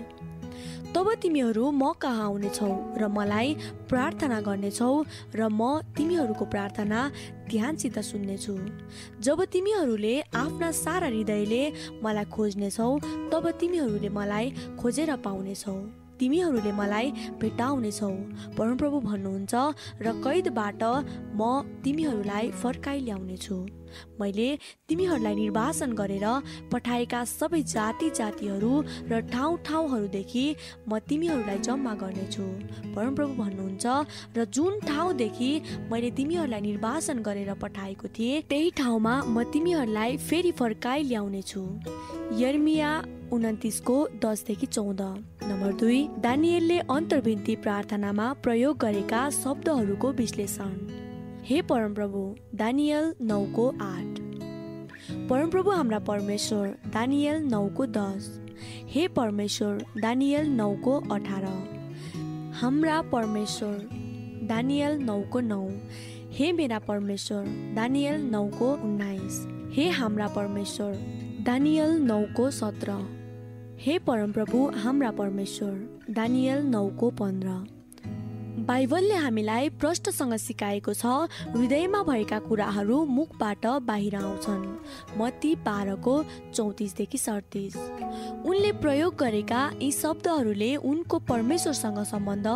तब 0.95 1.07
तिमीहरू 1.21 1.69
म 1.71 1.93
कहाँ 2.01 2.23
आउनेछौ 2.25 2.69
र 2.97 3.07
मलाई 3.07 3.53
प्रार्थना 3.89 4.39
गर्नेछौ 4.41 4.89
र 5.35 5.47
म 5.49 5.61
तिमीहरूको 5.97 6.45
प्रार्थना 6.45 6.99
ध्यानसित 7.49 7.99
सुन्नेछु। 7.99 8.55
जब 9.21 9.43
तिमीहरूले 9.53 10.15
आफ्ना 10.33 10.71
सारा 10.71 11.07
हृदयले 11.07 11.63
मलाई 12.03 12.25
खोज्नेछौ 12.33 12.89
तब 13.31 13.49
तिमीहरूले 13.61 14.09
मलाई 14.09 14.45
खोजेर 14.81 15.15
पाउनेछौ। 15.25 15.77
तिमीहरूले 16.19 16.71
मलाई 16.71 17.07
भेटाउनेछौ 17.41 18.11
परमप्रभु 18.57 18.97
भन्नुहुन्छ 18.99 19.53
र 20.01 20.07
कैदबाट 20.25 20.81
म 21.39 21.41
तिमीहरूलाई 21.85 22.45
फर्काइ 22.61 22.99
ल्याउनेछु 23.07 23.57
मैले 24.21 24.47
तिमीहरूलाई 24.89 25.35
निर्वासन 25.35 25.93
गरेर 25.93 26.25
पठाएका 26.71 27.23
सबै 27.31 27.61
जाति 27.73 28.09
जातिहरू 28.19 28.73
र 29.11 29.19
ठाउँ 29.31 29.57
ठाउँहरूदेखि 29.65 30.45
म 30.87 30.99
तिमीहरूलाई 31.09 31.59
जम्मा 31.67 31.93
गर्नेछु। 32.01 32.45
परमप्रभु 32.95 33.33
भन्नुहुन्छ 33.43 33.85
र 34.37 34.45
जुन 34.55 34.79
ठाउँदेखि 34.87 35.51
मैले 35.91 36.11
तिमीहरूलाई 36.17 36.61
निर्वासन 36.61 37.17
गरेर 37.21 37.53
पठाएको 37.61 38.07
थिएँ 38.17 38.41
त्यही 38.49 38.69
ठाउँमा 38.79 39.13
म 39.27 39.43
तिमीहरूलाई 39.53 40.17
फेरि 40.17 40.51
फर्काइ 40.59 41.03
ल्याउनेछु 41.03 41.63
यर्मिया 42.39 42.91
उन्तिसको 43.31 43.95
दसदेखि 44.23 44.65
चौध। 44.67 45.01
नम्बर 45.49 45.71
दुई 45.79 45.99
दानियलले 46.19 46.77
अन्तर्भिन्ती 46.89 47.55
प्रार्थनामा 47.65 48.31
प्रयोग 48.43 48.77
गरेका 48.77 49.21
शब्दहरूको 49.33 50.11
विश्लेषण। 50.13 50.98
हे 51.49 51.61
परमप्रभु 51.61 52.35
दानियल 52.55 53.13
नौको 53.21 53.69
आठ। 53.69 54.19
परमप्रभु 55.29 55.69
हाम्रा 55.69 55.99
परमेश्वर 55.99 56.67
दानियल 56.67 57.43
नौको 57.43 57.85
दस। 57.85 58.41
हे 58.85 59.07
परमेश्वर 59.07 59.85
दानियल 60.01 60.47
नौको 60.47 60.99
अठार। 60.99 61.43
हाम्रा 62.53 63.01
परमेश्वर 63.01 63.89
दानियल 64.43 64.99
नौको 64.99 65.39
नौ। 65.39 65.69
हे 66.31 66.51
मेरा 66.51 66.79
परमेश्वर 66.79 67.73
दानियल 67.75 68.21
नौको 68.21 68.73
उन्नाइस। 68.73 69.47
हे 69.73 69.89
हाम्रा 69.89 70.27
परमेश्वर 70.27 70.93
दानियल 71.45 71.89
नौको 71.89 72.51
सत्र। 72.51 72.91
हे 73.79 73.99
परमप्रभु 73.99 74.71
हाम्रा 74.75 75.11
परमेश्वर 75.11 75.99
दानियल 76.09 76.61
नौको 76.61 77.09
पन्ध्र। 77.09 77.78
बाइबलले 78.69 79.15
हामीलाई 79.15 79.69
प्रष्टसँग 79.81 80.33
सिकाएको 80.37 80.93
छ 80.93 81.05
हृदयमा 81.57 82.01
भएका 82.05 82.37
कुराहरू 82.39 82.97
मुखबाट 83.09 83.65
बाहिर 83.81 84.15
आउँछन्। 84.15 85.17
मती 85.17 85.53
बाह्रको 85.65 86.13
चौतिसदेखि 86.53 87.17
सडतिस। 87.17 87.75
उनले 88.45 88.71
प्रयोग 88.77 89.15
गरेका 89.17 89.61
यी 89.81 89.91
शब्दहरूले 89.91 90.75
उनको 90.85 91.19
परमेश्वरसँग 91.25 91.97
सम्बन्ध 92.13 92.47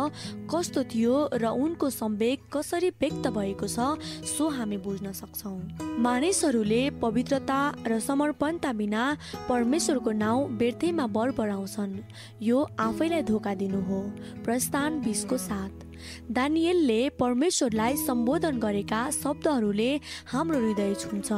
कस्तो 0.54 0.82
थियो 0.94 1.16
र 1.34 1.50
उनको 1.50 1.90
सम्वेक 1.90 2.46
कसरी 2.54 2.90
व्यक्त 3.02 3.26
भएको 3.34 3.66
छ 3.66 3.98
सो 4.30 4.48
हामी 4.54 4.78
बुझ्न 4.86 5.12
सक्छौँ। 5.12 5.58
मानिसहरूले 5.98 6.82
पवित्रता 7.02 7.58
र 7.90 7.98
समर्पणता 8.00 8.72
बिना 8.72 9.02
परमेश्वरको 9.50 10.10
नाउँ 10.22 10.46
व्यर्थैमा 10.62 11.06
बढाउँछन् 11.10 11.98
यो 12.42 12.62
आफैलाई 12.78 13.22
धोका 13.26 13.54
दिनु 13.54 13.82
हो। 13.90 14.00
प्रस्थान 14.44 15.00
बिसको 15.02 15.38
साथ 15.38 15.82
दानियलले 16.30 17.00
परमेश्वरलाई 17.20 17.96
सम्बोधन 17.96 18.58
गरेका 18.60 19.00
शब्दहरूले 19.10 19.90
हाम्रो 20.32 20.58
हृदय 20.60 20.94
छुन्छ 20.94 21.28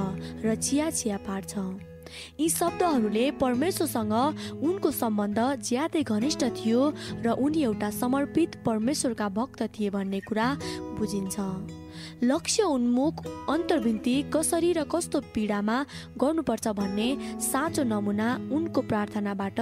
र 0.45 0.55
चिया 0.57 0.91
चिया 0.91 1.17
पार्छ। 1.27 1.53
यी 2.41 2.49
शब्दहरूले 2.49 3.31
परमेश्वरसँग 3.41 4.15
उनको 4.63 4.91
सम्बन्ध 4.91 5.39
ज्यादै 5.69 6.03
घनिष्ठ 6.03 6.45
थियो 6.59 6.83
र 7.25 7.35
उनी 7.45 7.63
एउटा 7.63 7.91
समर्पित 7.91 8.51
परमेश्वरका 8.67 9.29
भक्त 9.39 9.63
थिए 9.75 9.91
भन्ने 9.91 10.21
कुरा 10.29 10.49
बुझिन्छ। 10.99 11.37
लक्ष्य 12.23 12.63
उन्मुख 12.63 13.27
अन्तर्भिन्ती 13.51 14.15
कसरी 14.35 14.73
र 14.73 14.85
कस्तो 14.85 15.21
पीडामा 15.35 15.77
गर्नुपर्छ 16.19 16.69
भन्ने 16.69 17.09
साँचो 17.41 17.83
नमुना 17.83 18.29
उनको 18.53 18.81
प्रार्थनाबाट 18.83 19.61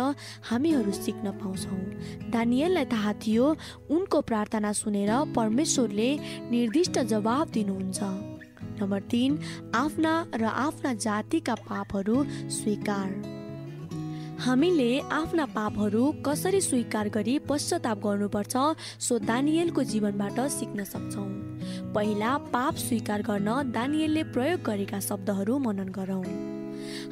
हामीहरू 0.51 0.93
सिक्न 0.93 1.31
पाउँछौँ। 1.43 2.31
दानियललाई 2.31 2.85
थाहा 2.85 3.13
थियो 3.27 3.47
उनको 3.91 4.21
प्रार्थना 4.21 4.73
सुनेर 4.73 5.11
परमेश्वरले 5.35 6.11
निर्दिष्ट 6.51 6.99
जवाब 7.11 7.51
दिनुहुन्छ। 7.51 8.01
नम्बर 8.81 9.01
तिन 9.11 9.39
आफ्ना 9.75 10.15
र 10.35 10.45
आफ्ना 10.45 10.95
जातिका 10.95 11.55
पापहरू 11.55 12.25
स्वीकार। 12.51 13.34
हामीले 14.41 14.99
आफ्ना 15.13 15.45
पापहरू 15.47 16.11
कसरी 16.27 16.61
स्वीकार 16.61 17.09
गरी 17.09 17.39
पश्चाताप 17.39 17.99
गर्नुपर्छ 17.99 18.57
सो 19.01 19.19
दानियलको 19.21 19.83
जीवनबाट 19.83 20.41
सिक्न 20.51 20.85
सक्छौँ। 20.85 21.29
पहिला 21.95 22.37
पाप 22.51 22.75
स्वीकार 22.77 23.23
गर्न 23.23 23.71
दानियलले 23.73 24.23
प्रयोग 24.35 24.63
गरेका 24.67 25.01
शब्दहरू 25.01 25.59
मनन 25.59 25.89
गरौँ। 25.89 26.25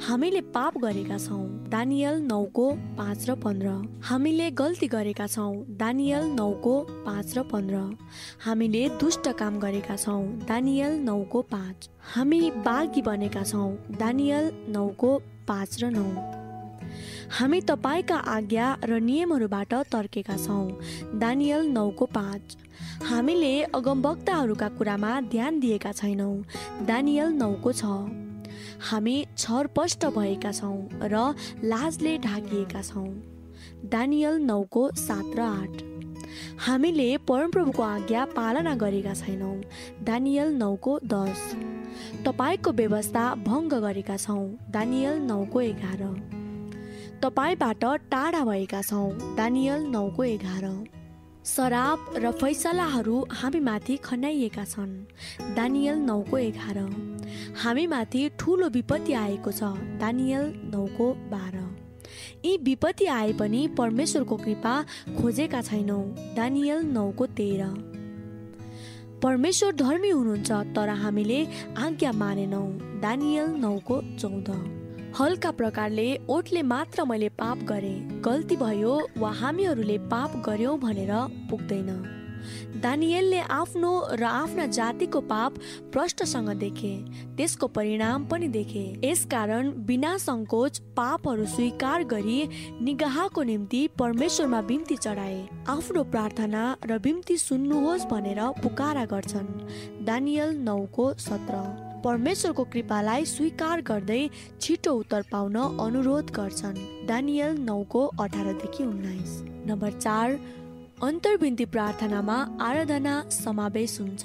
हामीले 0.03 0.41
पाप 0.51 0.77
गरेका 0.77 1.17
छौँ 1.17 1.47
दानियल 1.69 2.21
नौको 2.23 2.69
पाँच 2.99 3.29
र 3.29 3.35
पन्ध्र। 3.39 3.71
हामीले 4.03 4.51
गल्ती 4.51 4.87
गरेका 4.87 5.27
छौँ 5.27 5.55
दानियल 5.79 6.29
नौको 6.35 6.75
पाँच 7.07 7.37
र 7.37 7.43
पन्ध्र। 7.47 7.81
हामीले 8.45 8.87
दुष्ट 8.99 9.31
काम 9.39 9.59
गरेका 9.59 9.95
छौँ 9.95 10.23
दानियल 10.45 10.99
नौको 11.01 11.41
पाँच। 11.55 11.89
हामी 12.13 12.41
बाघी 12.61 13.01
बनेका 13.01 13.43
छौँ 13.43 13.73
दानियल 13.97 14.51
नौको 14.69 15.17
पाँच 15.47 15.83
र 15.83 15.89
नौ। 15.89 16.42
हामी 17.33 17.61
तपाईँका 17.61 18.15
आज्ञा 18.15 18.77
र 18.85 18.99
नियमहरूबाट 18.99 19.73
तर्केका 19.73 20.37
छौँ। 20.37 20.77
दानियल 21.19 21.65
नौको 21.65 22.05
पाँच। 22.05 22.57
हामीले 23.09 23.63
अगमवक्ताहरूका 23.63 24.67
कुरामा 24.69 25.21
ध्यान 25.21 25.59
दिएका 25.59 25.91
छैनौँ। 25.91 26.45
दानियल 26.85 27.33
नौको 27.33 27.71
छ। 27.71 27.83
हामी 28.89 29.25
छरपष्ट 29.37 30.05
भएका 30.05 30.51
छौँ 30.51 30.89
र 30.93 31.33
लाजले 31.63 32.17
ढाकिएका 32.17 32.81
छौँ। 32.81 33.09
दानियल 33.89 34.37
नौको 34.37 34.91
सात 34.95 35.33
र 35.35 35.41
आठ। 35.41 35.81
हामीले 36.57 37.17
परमप्रभुको 37.17 37.83
आज्ञा 37.83 38.25
पालना 38.25 38.75
गरेका 38.75 39.13
छैनौँ। 39.13 39.57
दानियल 40.03 40.53
नौको 40.53 40.99
दस। 41.05 41.55
तपाईँको 42.25 42.71
व्यवस्था 42.71 43.35
भङ्ग 43.35 43.73
गरेका 43.73 44.17
छौँ। 44.17 44.47
दानियल 44.69 45.17
नौको 45.17 45.61
एघार। 45.61 46.42
तपाईँबाट 47.23 47.83
टाढा 47.83 48.45
भएका 48.45 48.81
छौँ। 48.81 49.35
दानियल 49.35 49.81
नौको 49.81 50.23
एघार। 50.23 50.83
शराब 51.45 52.13
र 52.17 52.31
फैसलाहरू 52.31 53.27
हामीमाथि 53.31 53.97
खनाइएका 53.97 54.63
छन्। 54.63 55.05
दानियल 55.55 55.95
नौको 55.95 56.37
एघार। 56.37 56.77
हामीमाथि 57.63 58.29
ठुलो 58.39 58.69
विपत्ति 58.69 59.13
आएको 59.13 59.51
छ। 59.51 59.63
दानियल 59.99 60.53
नौको 60.75 61.13
बाह्र। 61.13 61.63
यी 62.45 62.57
विपत्ति 62.57 63.05
आए 63.05 63.33
पनि 63.33 63.67
परमेश्वरको 63.67 64.37
कृपा 64.37 64.85
खोजेका 65.21 65.61
छैनौँ। 65.61 66.03
दानियल 66.35 66.85
नौको 66.85 67.25
तेह्र। 67.25 67.71
परमेश्वर 69.23 69.75
धर्मी 69.75 70.09
हुनुहुन्छ 70.09 70.51
तर 70.51 70.89
हामीले 70.89 71.47
आज्ञा 71.77 72.11
मानेनौँ। 72.11 72.99
दानियल 73.01 73.45
नौको 73.45 74.01
चौध। 74.19 74.82
हल्का 75.19 75.49
प्रकारले 75.51 76.05
ओठले 76.29 76.61
मात्र 76.61 77.03
मैले 77.05 77.27
पाप 77.29 77.57
गरेँ। 77.63 78.21
गल्ती 78.21 78.55
भयो 78.55 78.93
वा 79.17 79.29
हामीहरूले 79.31 79.97
पाप 80.09 80.41
गर्यौँ 80.45 80.77
भनेर 80.79 81.11
पुग्दैन। 81.49 81.89
दानियलले 82.81 83.39
आफ्नो 83.39 83.91
र 84.11 84.23
आफ्ना 84.23 84.65
जातिको 84.67 85.21
पाप 85.21 85.59
प्रष्टसँग 85.93 86.49
देखे 86.57 86.93
त्यसको 87.37 87.67
परिणाम 87.67 88.25
पनि 88.25 88.47
देखे। 88.47 88.83
यसकारण 89.03 89.71
बिना 89.85 90.17
सङ्कोच 90.17 90.79
पापहरू 90.97 91.45
स्वीकार 91.45 92.03
गरी 92.09 92.41
निगाहको 92.81 93.43
निम्ति 93.43 93.87
परमेश्वरमा 93.99 94.61
बिम्ती 94.61 94.95
चढाए। 94.97 95.39
आफ्नो 95.69 96.03
प्रार्थना 96.03 96.65
र 96.85 96.97
बिम्ती 96.97 97.37
सुन्नुहोस् 97.37 98.09
भनेर 98.09 98.41
पुकारा 98.63 99.05
गर्छन्। 99.05 99.57
दानियल 100.05 100.55
नौको 100.57 101.13
सत्र। 101.21 101.92
परमेश्वरको 102.03 102.63
कृपालाई 102.63 103.25
स्वीकार 103.25 103.81
गर्दै 103.81 104.29
छिटो 104.61 104.93
उत्तर 104.93 105.21
पाउन 105.31 105.55
अनुरोध 105.79 106.31
गर्छन्। 106.31 106.79
दानियल 107.07 107.57
नौको 107.59 108.01
अठारदेखि 108.19 108.83
उन्नाइस। 108.83 109.31
नम्बर 109.67 109.91
चार 109.99 110.39
अन्तर्विन्ती 111.03 111.65
प्रार्थनामा 111.65 112.37
आराधना 112.61 113.15
समावेश 113.29 113.99
हुन्छ। 114.01 114.23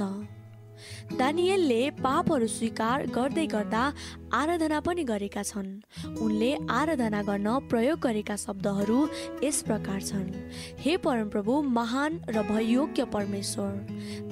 दानियलले 1.13 1.91
पापहरू 1.91 2.47
स्वीकार 2.47 3.07
गर्दै 3.07 3.47
गर्दा 3.47 3.93
आराधना 4.33 4.81
पनि 4.81 5.05
गरेका 5.05 5.43
छन्। 5.43 5.81
उनले 6.21 6.57
आराधना 6.71 7.23
गर्न 7.23 7.59
प्रयोग 7.59 7.99
गरेका 8.01 8.37
शब्दहरू 8.37 9.09
यस 9.45 9.63
प्रकार 9.63 10.03
छन्। 10.03 10.33
हे 10.79 10.97
परमप्रभु 10.97 11.63
महान 11.63 12.21
र 12.29 12.43
भयोग्य 12.43 13.05
परमेश्वर 13.05 13.73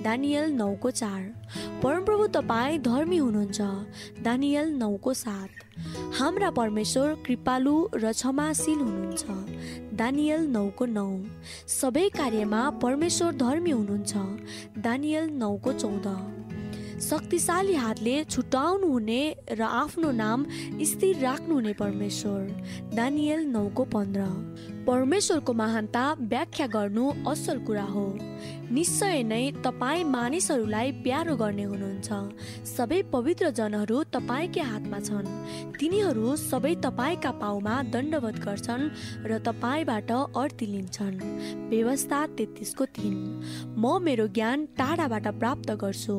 दानियल 0.04 0.52
नौको 0.52 0.90
चार। 0.90 1.22
परमप्रभु 1.82 2.26
तपाईँ 2.26 2.78
धर्मी 2.78 3.16
हुनुहुन्छ। 3.16 3.60
दानियल 4.22 4.70
नौको 4.70 5.14
सात। 5.14 5.50
हाम्रा 6.20 6.50
परमेश्वर 6.50 7.14
कृपालु 7.26 7.88
र 7.94 8.12
क्षमाशील 8.12 8.78
हुनुहुन्छ। 8.78 9.24
दानियल 9.94 10.46
नौको 10.46 10.86
नौ। 10.86 11.24
सबै 11.68 12.08
कार्यमा 12.08 12.70
परमेश्वर 12.70 13.32
धर्मी 13.34 13.70
हुनुहुन्छ। 13.70 14.16
दानियल 14.78 15.30
नौको 15.30 15.72
चौध। 15.72 16.45
शक्तिशाली 17.00 17.74
हातले 17.74 18.24
छुट्याउनु 18.24 18.86
हुने 18.86 19.36
र 19.50 19.62
आफ्नो 19.62 20.10
नाम 20.10 20.46
स्थिर 20.82 21.18
राख्नुहुने 21.18 21.72
परमेश्वर। 21.72 22.40
दानियल 22.94 23.44
नौको 23.46 23.84
पन्ध्र। 23.84 24.24
परमेश्वरको 24.86 25.52
महानता 25.52 26.02
व्याख्या 26.18 26.66
गर्नु 26.66 27.04
असल 27.28 27.58
कुरा 27.58 27.82
हो। 27.82 28.06
निश्चय 28.70 29.22
नै 29.22 29.50
तपाईँ 29.64 30.04
मानिसहरूलाई 30.04 30.92
प्यारो 31.04 31.34
गर्ने 31.36 31.62
हुनुहुन्छ। 31.62 32.08
सबै 32.66 33.02
पवित्र 33.02 33.50
जनहरू 33.50 34.02
तपाईँकै 34.14 34.60
हातमा 34.60 34.98
छन्। 34.98 35.26
तिनीहरू 35.74 36.36
सबै 36.36 36.74
तपाईँका 36.86 37.30
पाउमा 37.42 37.74
दण्डवत 37.90 38.38
गर्छन् 38.46 38.90
र 39.26 39.38
तपाईँबाट 39.38 40.12
अर्थी 40.12 40.66
लिन्छन्। 40.66 41.18
व्यवस्था 41.70 42.26
तेत्तिसको 42.38 42.84
तिन। 42.84 43.18
म 43.78 43.98
मेरो 44.02 44.26
ज्ञान 44.28 44.66
टाढाबाट 44.78 45.26
प्राप्त 45.42 45.70
गर्छु। 45.82 46.16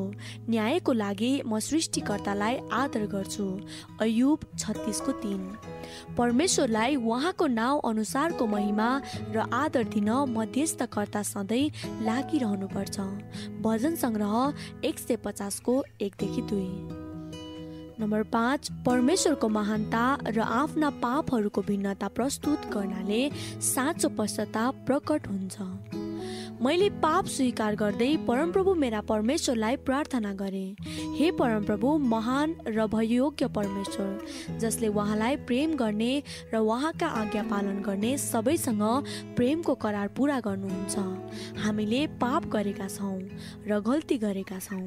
न्यायको 0.48 0.92
लागि 0.92 1.32
म 1.46 1.58
सृष्टिकर्तालाई 1.58 2.54
आदर 2.72 3.06
गर्छु। 3.06 3.46
अयुब 4.00 4.38
छत्तिसको 4.58 5.12
तिन। 5.24 5.42
परमेश्वरलाई 6.18 6.96
उहाँको 6.96 7.46
नाउँ 7.46 7.80
अनुसारको 7.84 8.46
महिमा 8.46 8.88
र 9.34 9.48
आदर 9.52 9.84
दिन 9.84 10.10
मध्यस्थकर्ता 10.28 11.22
सधैँ 11.22 11.70
लागिरहनुपर्छ। 12.02 12.98
भजन 13.62 13.94
सङ्ग्रह 13.96 14.86
एक 14.88 14.98
सय 14.98 15.16
पचासको 15.16 15.84
एकदेखि 16.00 16.42
दुई। 16.42 16.70
नम्बर 18.00 18.22
पाँच 18.22 18.68
परमेश्वरको 18.86 19.48
महानता 19.48 20.02
र 20.26 20.40
आफ्ना 20.40 20.90
पापहरूको 21.02 21.62
भिन्नता 21.62 22.08
प्रस्तुत 22.08 22.66
गर्नाले 22.72 23.22
साँचो 23.60 24.08
पश्चाताप 24.08 24.74
प्रकट 24.86 25.26
हुन्छ। 25.28 26.07
मैले 26.58 26.88
पाप 26.98 27.26
स्वीकार 27.30 27.74
गर्दै 27.76 28.06
परमप्रभु 28.26 28.72
मेरा 28.74 29.00
परमेश्वरलाई 29.08 29.76
प्रार्थना 29.86 30.32
गरेँ। 30.34 30.74
हे 31.18 31.30
परमप्रभु 31.30 31.92
महान 32.04 32.54
र 32.66 32.86
भयोग्य 32.86 33.46
परमेश्वर 33.54 34.58
जसले 34.58 34.88
उहाँलाई 34.88 35.36
प्रेम 35.46 35.76
गर्ने 35.76 36.10
र 36.54 36.56
उहाँका 36.58 37.06
आज्ञा 37.20 37.42
पालन 37.42 37.78
गर्ने 37.82 38.16
सबैसँग 38.18 38.82
प्रेमको 39.36 39.74
करार 39.76 40.08
पुरा 40.18 40.40
गर्नुहुन्छ। 40.40 41.62
हामीले 41.62 42.06
पाप 42.18 42.46
गरेका 42.50 42.88
छौँ 42.88 43.18
र 43.68 43.80
गल्ती 43.80 44.18
गरेका 44.18 44.58
छौँ। 44.58 44.82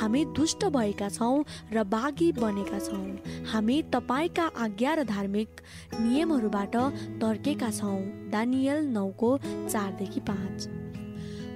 हामी 0.00 0.24
दुष्ट 0.34 0.64
भएका 0.74 1.08
छौँ 1.08 1.44
र 1.72 1.84
बाघी 1.86 2.32
बनेका 2.34 2.78
छौँ। 2.80 3.46
हामी 3.52 3.82
तपाईँका 3.94 4.50
आज्ञा 4.58 4.94
र 4.94 5.04
धार्मिक 5.06 5.48
नियमहरूबाट 6.02 6.76
तर्केका 7.22 7.70
छौँ। 7.70 7.98
दानियल 8.30 8.86
नौको 8.90 9.36
चारदेखि 9.46 10.20
पाँच। 10.26 10.81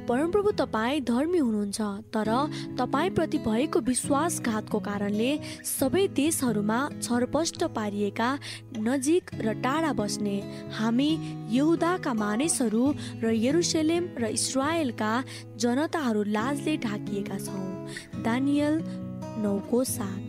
परमप्रभु 0.09 0.51
तपाईँ 0.59 1.01
धर्मी 1.03 1.39
हुनुहुन्छ 1.39 1.81
तर 2.15 2.29
तपाईँप्रति 2.79 3.39
भएको 3.43 3.81
विश्वासघातको 3.83 4.79
कारणले 4.81 5.31
सबै 5.67 6.07
देशहरूमा 6.15 6.79
छरपष्ट 7.03 7.65
पारिएका 7.75 8.29
नजिक 8.79 9.31
र 9.43 9.53
टाढा 9.65 9.93
बस्ने 9.99 10.37
हामी 10.79 11.11
यहुदाका 11.51 12.13
मानिसहरू 12.15 12.85
र 13.23 13.35
यरुसलेम 13.37 14.09
र 14.23 14.31
इस्रायलका 14.39 15.13
जनताहरू 15.59 16.23
लाजले 16.31 16.77
ढाकिएका 16.87 17.39
छौँ। 17.43 18.23
दानियल 18.23 18.75
नौको 19.43 19.85
साथ 19.87 20.23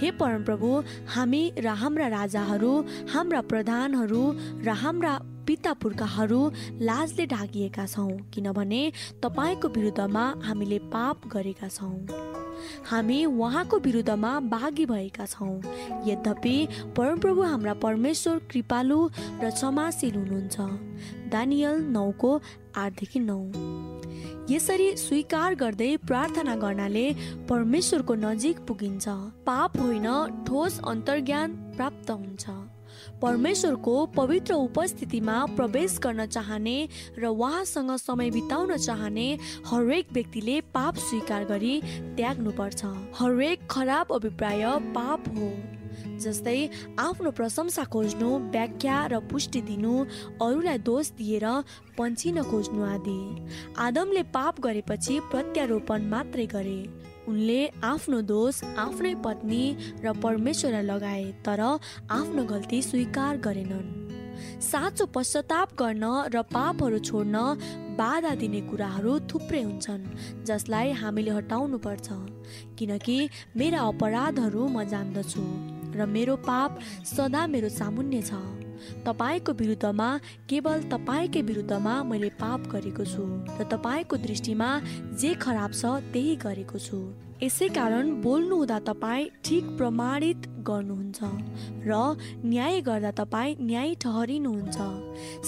हे 0.00 0.10
परमप्रभु 0.20 0.68
हामी 1.14 1.42
र 1.58 1.68
हाम्रा 1.80 2.06
राजाहरू 2.20 2.72
हाम्रा 3.12 3.40
प्रधानहरू 3.48 4.24
र 4.64 4.76
हाम्रा 4.84 5.18
पिता 5.46 5.72
पुर्खाहरू 5.72 6.40
लाजले 6.80 7.26
ढाकिएका 7.26 7.86
छौँ 7.86 8.10
किनभने 8.34 8.82
तपाईँको 9.22 9.68
विरुद्धमा 9.68 10.24
हामीले 10.44 10.78
पाप 10.78 11.26
गरेका 11.26 11.68
छौँ। 11.68 11.96
हामी 12.86 13.24
उहाँको 13.24 13.78
विरुद्धमा 13.78 14.38
बाघी 14.40 14.86
भएका 14.86 15.26
छौँ। 15.26 15.56
यद्यपि 16.06 16.56
परमप्रभु 16.96 17.42
हाम्रा 17.42 17.74
परमेश्वर 17.74 18.38
कृपालु 18.50 19.00
र 19.42 19.50
क्षमाशील 19.50 20.14
हुनुहुन्छ। 20.14 20.60
दानियल 21.32 21.80
नौको 21.90 22.40
आठदेखि 22.76 23.20
नौ। 23.20 23.40
यसरी 24.50 24.96
स्वीकार 24.96 25.54
गर्दै 25.54 25.96
प्रार्थना 25.96 26.54
गर्नाले 26.56 27.06
परमेश्वरको 27.48 28.14
नजिक 28.14 28.60
पुगिन्छ। 28.60 29.08
पाप 29.46 29.78
होइन 29.80 30.08
ठोस 30.48 30.80
अन्तर्ज्ञान 30.86 31.52
प्राप्त 31.76 32.10
हुन्छ। 32.10 32.44
परमेश्वरको 33.22 33.94
पवित्र 34.16 34.54
उपस्थितिमा 34.54 35.34
प्रवेश 35.56 35.98
गर्न 36.02 36.26
चाहने 36.26 36.76
र 37.18 37.26
उहाँसँग 37.26 37.96
समय 37.98 38.30
बिताउन 38.30 38.76
चाहने 38.76 39.26
हरेक 39.66 40.12
व्यक्तिले 40.12 40.60
पाप 40.74 40.96
स्वीकार 40.98 41.44
गरी 41.44 41.80
त्याग्नुपर्छ। 42.16 42.84
हरेक 43.20 43.66
खराब 43.70 44.12
अभिप्राय 44.12 44.64
पाप 44.96 45.28
हो। 45.28 45.50
जस्तै 46.20 46.58
आफ्नो 46.98 47.30
प्रशंसा 47.30 47.84
खोज्नु 47.84 48.28
व्याख्या 48.50 48.96
र 49.06 49.20
पुष्टि 49.28 49.60
दिनु 49.62 49.92
अरूलाई 50.40 50.78
दोष 50.78 51.10
दिएर 51.18 51.46
पन्छिन 51.98 52.42
खोज्नु 52.42 52.84
आदि। 52.84 53.20
आदमले 53.78 54.22
पाप 54.32 54.60
गरेपछि 54.60 55.20
प्रत्यारोपण 55.30 56.08
मात्रै 56.08 56.46
गरे। 56.46 56.80
उनले 57.30 57.60
आफ्नो 57.84 58.20
दोष 58.32 58.62
आफ्नै 58.84 59.14
पत्नी 59.24 59.62
र 60.04 60.12
परमेश्वरलाई 60.24 60.84
लगाए 60.92 61.24
तर 61.46 61.60
आफ्नो 62.10 62.42
गल्ती 62.52 62.82
स्वीकार 62.82 63.36
गरेनन्। 63.46 63.88
साँचो 64.60 65.04
पश्चाताप 65.14 65.68
गर्न 65.78 66.04
र 66.34 66.42
पापहरू 66.52 66.98
छोड्न 67.08 67.36
बाधा 67.98 68.32
दिने 68.40 68.60
कुराहरू 68.68 69.12
थुप्रै 69.30 69.62
हुन्छन् 69.62 70.04
जसलाई 70.48 70.90
हामीले 71.00 71.30
हटाउनु 71.30 71.78
पर्छ 71.86 72.08
किनकि 72.78 73.18
मेरा 73.56 73.80
अपराधहरू 73.92 74.62
म 74.68 74.84
जान्दछु 74.92 75.44
र 75.98 76.06
मेरो 76.14 76.36
पाप 76.48 76.80
सदा 77.12 77.46
मेरो 77.52 77.68
सामुन्य 77.76 78.22
छ। 78.22 78.32
तपाईँको 79.06 79.52
विरुद्धमा 79.60 80.08
केवल 80.50 80.78
तपाईँकै 80.92 81.42
विरुद्धमा 81.48 81.94
मैले 82.10 82.30
पाप 82.42 82.60
गरेको 82.72 83.04
छु 83.04 83.24
र 83.58 83.64
तपाईँको 83.72 84.16
दृष्टिमा 84.26 84.68
जे 85.20 85.34
खराब 85.42 85.72
छ 85.72 85.98
त्यही 86.12 86.36
गरेको 86.44 86.78
छु। 86.78 87.00
यसै 87.40 87.68
कारण 87.72 88.20
बोल्नु 88.20 88.56
हुँदा 88.56 88.78
तपाईँ 88.84 89.28
ठिक 89.44 89.64
प्रमाणित 89.76 90.48
गर्नुहुन्छ 90.68 91.20
र 91.88 91.92
न्याय 92.44 92.80
गर्दा 92.88 93.10
तपाईँ 93.16 93.56
न्याय 93.60 93.94
ठहरिनुहुन्छ। 94.04 94.76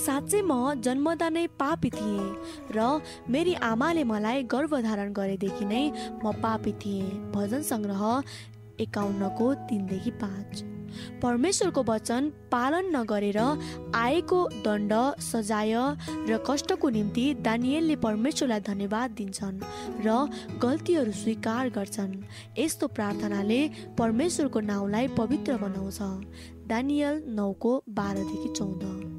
साँच्चै 0.01 0.41
म 0.41 0.81
जन्मदा 0.81 1.29
नै 1.37 1.47
पापी 1.61 1.91
थिएँ 1.93 2.33
र 2.73 2.89
मेरी 3.29 3.55
आमाले 3.61 4.05
मलाई 4.09 4.43
गर्भधारण 4.49 5.13
गरेदेखि 5.13 5.65
नै 5.69 5.85
म 6.25 6.33
पापी 6.41 6.73
थिएँ। 6.81 7.13
भजन 7.37 7.63
सङ्ग्रह 7.71 8.03
एकाउन्नको 8.81 9.55
तिनदेखि 9.69 10.11
पाँच। 10.25 10.72
परमेश्वरको 11.23 11.83
वचन 11.83 12.31
पालन 12.53 12.97
नगरेर 12.97 13.39
आएको 13.95 14.49
दण्ड 14.65 14.93
सजाय 15.21 15.75
र 16.29 16.39
कष्टको 16.47 16.89
निम्ति 16.89 17.35
दानियलले 17.35 17.97
परमेश्वरलाई 17.97 18.61
धन्यवाद 18.61 19.11
दिन्छन् 19.11 19.61
र 20.07 20.17
गल्तीहरू 20.63 21.13
स्वीकार 21.13 21.69
गर्छन्। 21.69 22.13
यस्तो 22.59 22.89
प्रार्थनाले 22.89 23.61
परमेश्वरको 23.99 24.61
नाउँलाई 24.61 25.09
पवित्र 25.09 25.57
बनाउँछ। 25.57 25.99
दानियल 26.69 27.23
नौको 27.29 27.83
बाह्रदेखि 27.89 28.55
चौध। 28.57 29.12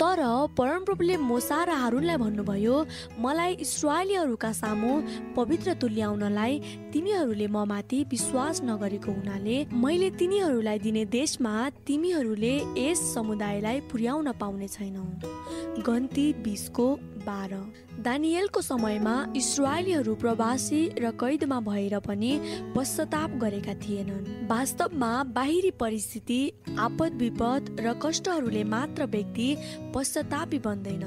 तर 0.00 0.20
परमप्रभुले 0.58 1.16
मोसा 1.22 1.58
र 1.64 1.70
हारुनलाई 1.82 2.16
भन्नुभयो 2.16 2.76
मलाई 3.24 3.52
इसरायलीहरूका 3.64 4.50
सामु 4.52 4.90
पवित्र 5.36 5.74
तुल्याउनलाई 5.82 6.52
तिमीहरूले 6.92 7.46
म 7.46 7.64
माथि 7.72 7.98
विश्वास 8.10 8.60
नगरेको 8.64 9.12
हुनाले 9.12 9.56
मैले 9.84 10.10
तिनीहरूलाई 10.18 10.78
दिने 10.86 11.04
देशमा 11.14 11.54
तिमीहरूले 11.86 12.54
यस 12.78 13.00
समुदायलाई 13.14 13.80
पुर्याउन 13.90 14.32
पाउने 14.40 14.68
छैनौ। 14.68 15.04
गन्ती 15.86 16.26
बिसको 16.44 16.86
बाह्र। 17.26 17.62
दानियलको 17.94 18.60
समयमा 18.60 19.14
इसरायलीहरू 19.36 20.14
प्रवासी 20.14 20.80
र 20.98 21.10
कैदमा 21.14 21.58
भएर 21.60 21.98
पनि 22.00 22.32
पश्चाताप 22.76 23.30
गरेका 23.40 23.74
थिएनन्। 23.80 24.48
वास्तवमा 24.50 25.12
बाहिरी 25.30 25.70
परिस्थिति 25.80 26.40
आपद 26.78 27.14
विपद 27.20 27.76
र 27.80 27.94
कष्टहरूले 28.02 28.64
मात्र 28.66 29.06
व्यक्ति 29.06 29.48
पश्चातापी 29.94 30.58
बन्दैन। 30.58 31.04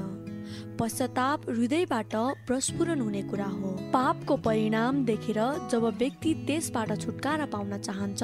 पश्चाताप 0.80 1.48
हृदयबाट 1.50 2.14
प्रस्फुरन 2.46 3.00
हुने 3.00 3.22
कुरा 3.22 3.46
हो। 3.46 3.70
पापको 3.92 4.36
परिणाम 4.40 5.04
देखेर 5.04 5.40
जब 5.70 5.84
व्यक्ति 5.98 6.34
त्यसबाट 6.46 6.98
छुटकारा 7.00 7.46
पाउन 7.52 7.78
चाहन्छ 7.78 8.22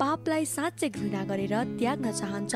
पापलाई 0.00 0.44
साँच्चै 0.46 0.88
घृणा 0.88 1.24
गरेर 1.24 1.54
त्याग्न 1.76 2.12
चाहन्छ 2.12 2.54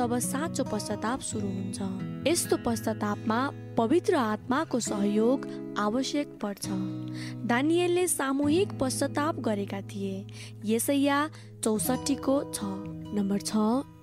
तब 0.00 0.18
साँचो 0.24 0.64
पश्चाताप 0.64 1.20
सुरु 1.20 1.48
हुन्छ। 1.48 2.15
यस्तो 2.26 2.56
पश्चातापमा 2.56 3.38
पवित्र 3.78 4.14
आत्माको 4.14 4.78
सहयोग 4.80 5.46
आवश्यक 5.78 6.28
पर्छ। 6.42 6.66
दानियलले 7.46 8.06
सामूहिक 8.08 8.72
पश्चाताप 8.80 9.38
गरेका 9.40 9.80
थिए। 9.80 10.26
यसैया 10.64 11.18
चौसठीको 11.64 12.34
छ। 12.52 12.58
नम्बर 13.14 13.40
छ 13.40 13.56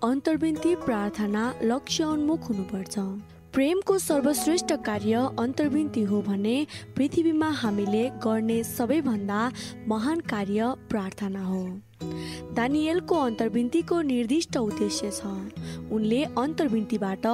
अन्तर्विन्ती 0.04 0.76
प्रार्थना 0.76 1.44
लक्ष्य 1.64 2.04
उन्मुख 2.04 2.50
हुनुपर्छ। 2.50 2.96
प्रेमको 3.54 3.98
सर्वश्रेष्ठ 4.00 4.74
कार्य 4.86 5.28
अन्तर्विन्ती 5.40 6.04
हो 6.04 6.22
भने 6.22 6.56
पृथ्वीमा 6.96 7.50
हामीले 7.50 8.10
गर्ने 8.24 8.64
सबैभन्दा 8.64 9.52
महान 9.88 10.20
कार्य 10.20 10.74
प्रार्थना 10.90 11.44
हो। 11.46 11.64
दानियलको 12.54 13.16
अन्तर्विन्तीको 13.16 14.02
निर्दिष्ट 14.02 14.58
उद्देश्य 14.58 15.12
छ। 15.12 15.22
उनले 15.92 16.24
अन्तर्विन्तीबाट 16.24 17.26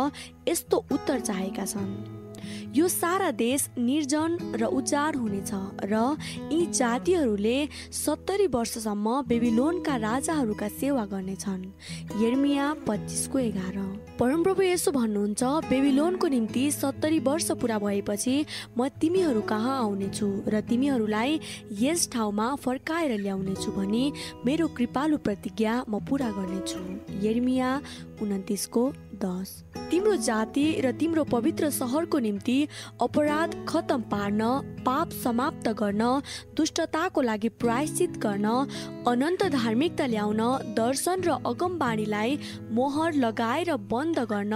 यस्तो 0.47 0.77
उत्तर 0.91 1.19
चाहेका 1.19 1.65
छन्। 1.65 2.68
यो 2.75 2.87
सारा 2.87 3.29
देश 3.31 3.69
निर्जन 3.77 4.37
र 4.61 4.65
उजाड 4.69 5.15
हुनेछ 5.15 5.51
र 5.89 6.17
यी 6.53 6.65
जातिहरूले 6.69 7.57
सत्तरी 7.91 8.45
वर्षसम्म 8.47 9.21
बेबिलोनका 9.25 9.95
राजाहरूका 9.97 10.67
सेवा 10.77 11.05
गर्नेछन्। 11.05 11.63
यर्मिया 12.21 12.65
पच्चिसको 12.87 13.39
एघार। 13.39 13.77
परमप्रभु 14.19 14.61
यसो 14.61 14.91
भन्नुहुन्छ 14.91 15.43
बेबिलोनको 15.65 16.27
निम्ति 16.27 16.63
सत्तरी 16.71 17.19
वर्ष 17.19 17.51
पुरा 17.57 17.77
भएपछि 17.79 18.35
म 18.77 18.87
तिमीहरू 19.01 19.41
कहाँ 19.49 19.77
आउनेछु 19.79 20.29
र 20.47 20.61
तिमीहरूलाई 20.69 21.39
यस 21.81 22.09
ठाउँमा 22.13 22.53
फर्काएर 22.55 23.17
ल्याउनेछु 23.17 23.71
भने 23.71 24.05
मेरो 24.45 24.67
कृपालु 24.77 25.17
प्रतिज्ञा 25.25 25.73
म 25.89 26.05
पुरा 26.05 26.29
गर्नेछु 26.37 26.79
यर्मिया 27.25 27.69
उन्तिसको 28.21 28.83
दस। 29.19 29.49
तिम्रो 29.91 30.15
जाति 30.15 30.65
र 30.83 30.91
तिम्रो 30.91 31.23
पवित्र 31.23 31.69
सहरको 31.71 32.19
निम्ति 32.19 32.58
अपराध 33.01 33.55
खतम 33.67 34.01
पार्न 34.01 34.41
पाप 34.85 35.11
समाप्त 35.23 35.67
गर्न 35.81 36.03
दुष्टताको 36.57 37.21
लागि 37.21 37.49
प्रायश्चित 37.61 38.17
गर्न 38.17 38.47
अनन्त 39.07 39.43
धार्मिकता 39.49 40.05
ल्याउन 40.05 40.41
दर्शन 40.77 41.21
र 41.21 41.37
अगमबाणीलाई 41.45 42.37
मोहर 42.71 43.13
लगाएर 43.13 43.75
बन्द 43.91 44.19
गर्न 44.31 44.55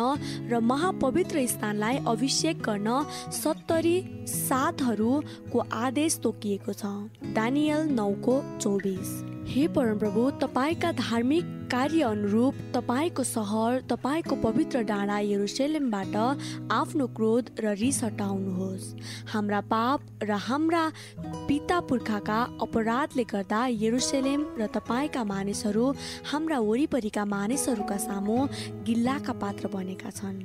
र 0.51 0.59
महापवित्र 0.61 1.45
स्थानलाई 1.47 1.99
अभिषेक 2.07 2.61
गर्न 2.61 3.03
सत्तरी 3.33 3.97
सातहरूको 4.27 5.59
आदेश 5.73 6.19
तोकिएको 6.23 6.73
छ। 6.73 6.85
दानियल 7.33 7.87
नौको 7.93 8.41
चौबिस। 8.61 9.32
हे 9.47 9.67
परमप्रभु 9.67 10.29
तपाईँका 10.41 10.91
धार्मिक 10.91 11.45
कार्य 11.71 12.01
अनुरूप 12.03 12.55
तपाईँको 12.75 13.23
सहर 13.23 13.81
तपाईँको 13.89 14.35
पवित्र 14.41 14.81
डाँडा 14.83 15.17
यरुसेलेमबाट 15.19 16.15
आफ्नो 16.71 17.07
क्रोध 17.17 17.49
र 17.59 17.73
रिस 17.75 18.03
हटाउनुहोस्। 18.03 18.85
हाम्रा 19.33 19.59
पाप 19.67 20.23
र 20.23 20.31
हाम्रा 20.47 20.83
पिता 21.47 21.79
पुर्खाका 21.89 22.39
अपराधले 22.61 23.23
गर्दा 23.23 23.61
यरुसेलेम 23.83 24.45
र 24.59 24.67
तपाईँका 24.73 25.23
मानिसहरू 25.23 25.85
हाम्रा 26.31 26.59
वरिपरिका 26.59 27.25
मानिसहरूका 27.25 27.97
सामु 27.99 28.37
गिल्लाका 28.87 29.33
पात्र 29.43 29.67
बनेका 29.67 30.09
छन्। 30.09 30.39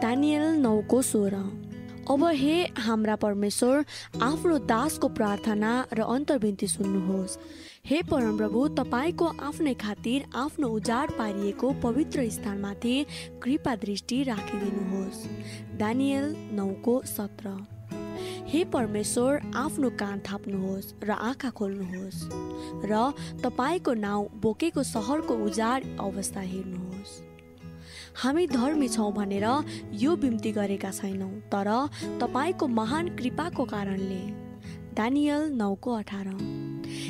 दानियल 0.00 0.44
नौको 0.62 1.02
सोह्र। 1.02 1.73
अब 2.10 2.24
हे 2.36 2.56
हाम्रा 2.78 3.14
परमेश्वर 3.16 3.84
आफ्नो 4.22 4.58
दासको 4.68 5.08
प्रार्थना 5.08 5.70
र 5.92 6.02
अन्तर्विन्ती 6.04 6.66
सुन्नुहोस्। 6.66 7.38
हे 7.86 8.02
परमप्रभु 8.02 8.66
तपाईँको 8.76 9.26
आफ्नै 9.40 9.74
खातिर 9.74 10.24
आफ्नो 10.36 10.68
उजाड 10.68 11.10
पारिएको 11.10 11.72
पवित्र 11.82 12.28
स्थानमाथि 12.30 12.96
कृपा 13.42 13.74
दृष्टि 13.76 14.22
राखिदिनुहोस्। 14.22 15.24
दानियल 15.80 16.26
नौको 16.52 17.00
सत्र। 17.06 17.56
हे 18.52 18.64
परमेश्वर 18.68 19.40
आफ्नो 19.56 19.90
कान 19.96 20.20
थाप्नुहोस् 20.28 20.94
र 21.04 21.10
आँखा 21.10 21.50
खोल्नुहोस् 21.50 22.20
र 22.84 23.12
तपाईँको 23.44 23.92
नाउँ 23.96 24.28
बोकेको 24.42 24.82
सहरको 24.84 25.34
उजाड 25.44 25.80
अवस्था 26.00 26.40
हेर्नुहोस्। 26.40 26.83
हामी 28.14 28.46
धर्मी 28.46 28.88
छौँ 28.88 29.12
भनेर 29.12 29.46
यो 29.92 30.16
बिम्ती 30.16 30.52
गरेका 30.52 30.90
छैनौँ 30.90 31.30
तर 31.50 31.70
तपाईँको 32.20 32.66
महान 32.68 33.08
कृपाको 33.16 33.64
कारणले। 33.64 34.22
दानियल 34.94 35.50
नौको 35.52 35.92
अठार। 35.92 36.28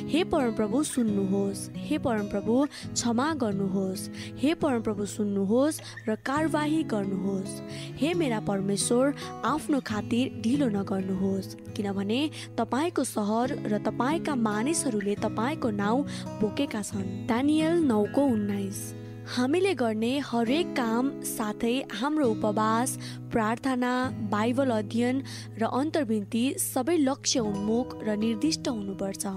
हे 0.09 0.23
परमप्रभु 0.25 0.83
सुन्नुहोस्। 0.83 1.69
हे 1.77 1.99
परमप्रभु 1.99 2.55
क्षमा 2.95 3.35
गर्नुहोस्। 3.35 4.09
हे 4.39 4.55
परमप्रभु 4.55 5.07
सुन्नुहोस् 5.07 5.81
र 6.09 6.15
कारवाही 6.25 6.83
गर्नुहोस्। 6.83 7.61
हे 8.01 8.15
मेरा 8.15 8.41
परमेश्वर 8.41 9.15
आफ्नो 9.45 9.81
खातिर 9.81 10.41
ढिलो 10.41 10.69
नगर्नुहोस् 10.69 11.55
किनभने 11.77 12.21
तपाईँको 12.59 13.05
सहर 13.05 13.57
र 13.69 13.79
तपाईँका 13.85 14.35
मानिसहरूले 14.35 15.15
तपाईँको 15.21 15.71
नाउँ 15.71 16.05
बोकेका 16.41 16.83
छन्। 16.83 17.27
दानियल 17.27 17.83
नौको 17.85 18.23
उन्नाइस। 18.25 19.04
हामीले 19.25 19.73
गर्ने 19.75 20.11
हरेक 20.21 20.73
काम 20.77 21.09
साथै 21.25 21.73
हाम्रो 21.93 22.27
उपवास 22.31 22.91
प्रार्थना 23.33 23.93
बाइबल 24.33 24.71
अध्ययन 24.71 25.23
र 25.59 25.71
अन्तर्विन्ती 25.79 26.43
सबै 26.61 26.97
लक्ष्य 26.99 27.41
उन्मुख 27.43 27.95
र 28.05 28.17
निर्दिष्ट 28.25 28.69
हुनुपर्छ। 28.69 29.33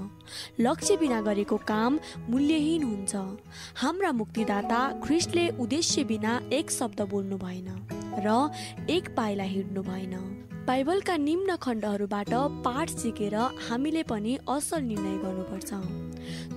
लक्ष्य 0.60 0.98
बिना 0.98 1.22
गरेको 1.28 1.58
काम 1.72 2.00
मूल्यहीन 2.30 2.84
हुन्छ। 2.84 3.16
हाम्रा 3.84 4.12
मुक्तिदाता 4.20 4.82
ख्रिस्टले 5.06 5.48
उद्देश्य 5.58 6.04
बिना 6.12 6.34
एक 6.60 6.72
शब्द 6.72 7.02
बोल्नु 7.14 7.38
भएन 7.46 7.70
र 8.28 8.36
एक 8.98 9.16
पाइला 9.16 9.48
हिँड्नु 9.54 9.84
भएन। 9.88 10.14
बाइबलका 10.68 11.16
निम्न 11.24 11.56
खण्डहरूबाट 11.64 12.34
पाठ 12.68 12.90
सिकेर 13.00 13.36
हामीले 13.70 14.04
पनि 14.04 14.38
असल 14.50 14.82
निर्णय 14.92 15.18
गर्नुपर्छ। 15.24 16.07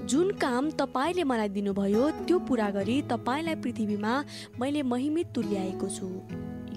जुन 0.06 0.30
काम 0.30 0.70
तपाईँले 0.70 1.24
मलाई 1.24 1.48
दिनुभयो 1.48 2.10
त्यो 2.10 2.38
पुरा 2.38 2.70
गरी 2.70 3.02
तपाईँलाई 3.02 3.54
पृथ्वीमा 3.54 4.24
मैले 4.60 4.82
महिमित 4.82 5.26
तुल्याएको 5.34 5.88
छु। 5.88 6.08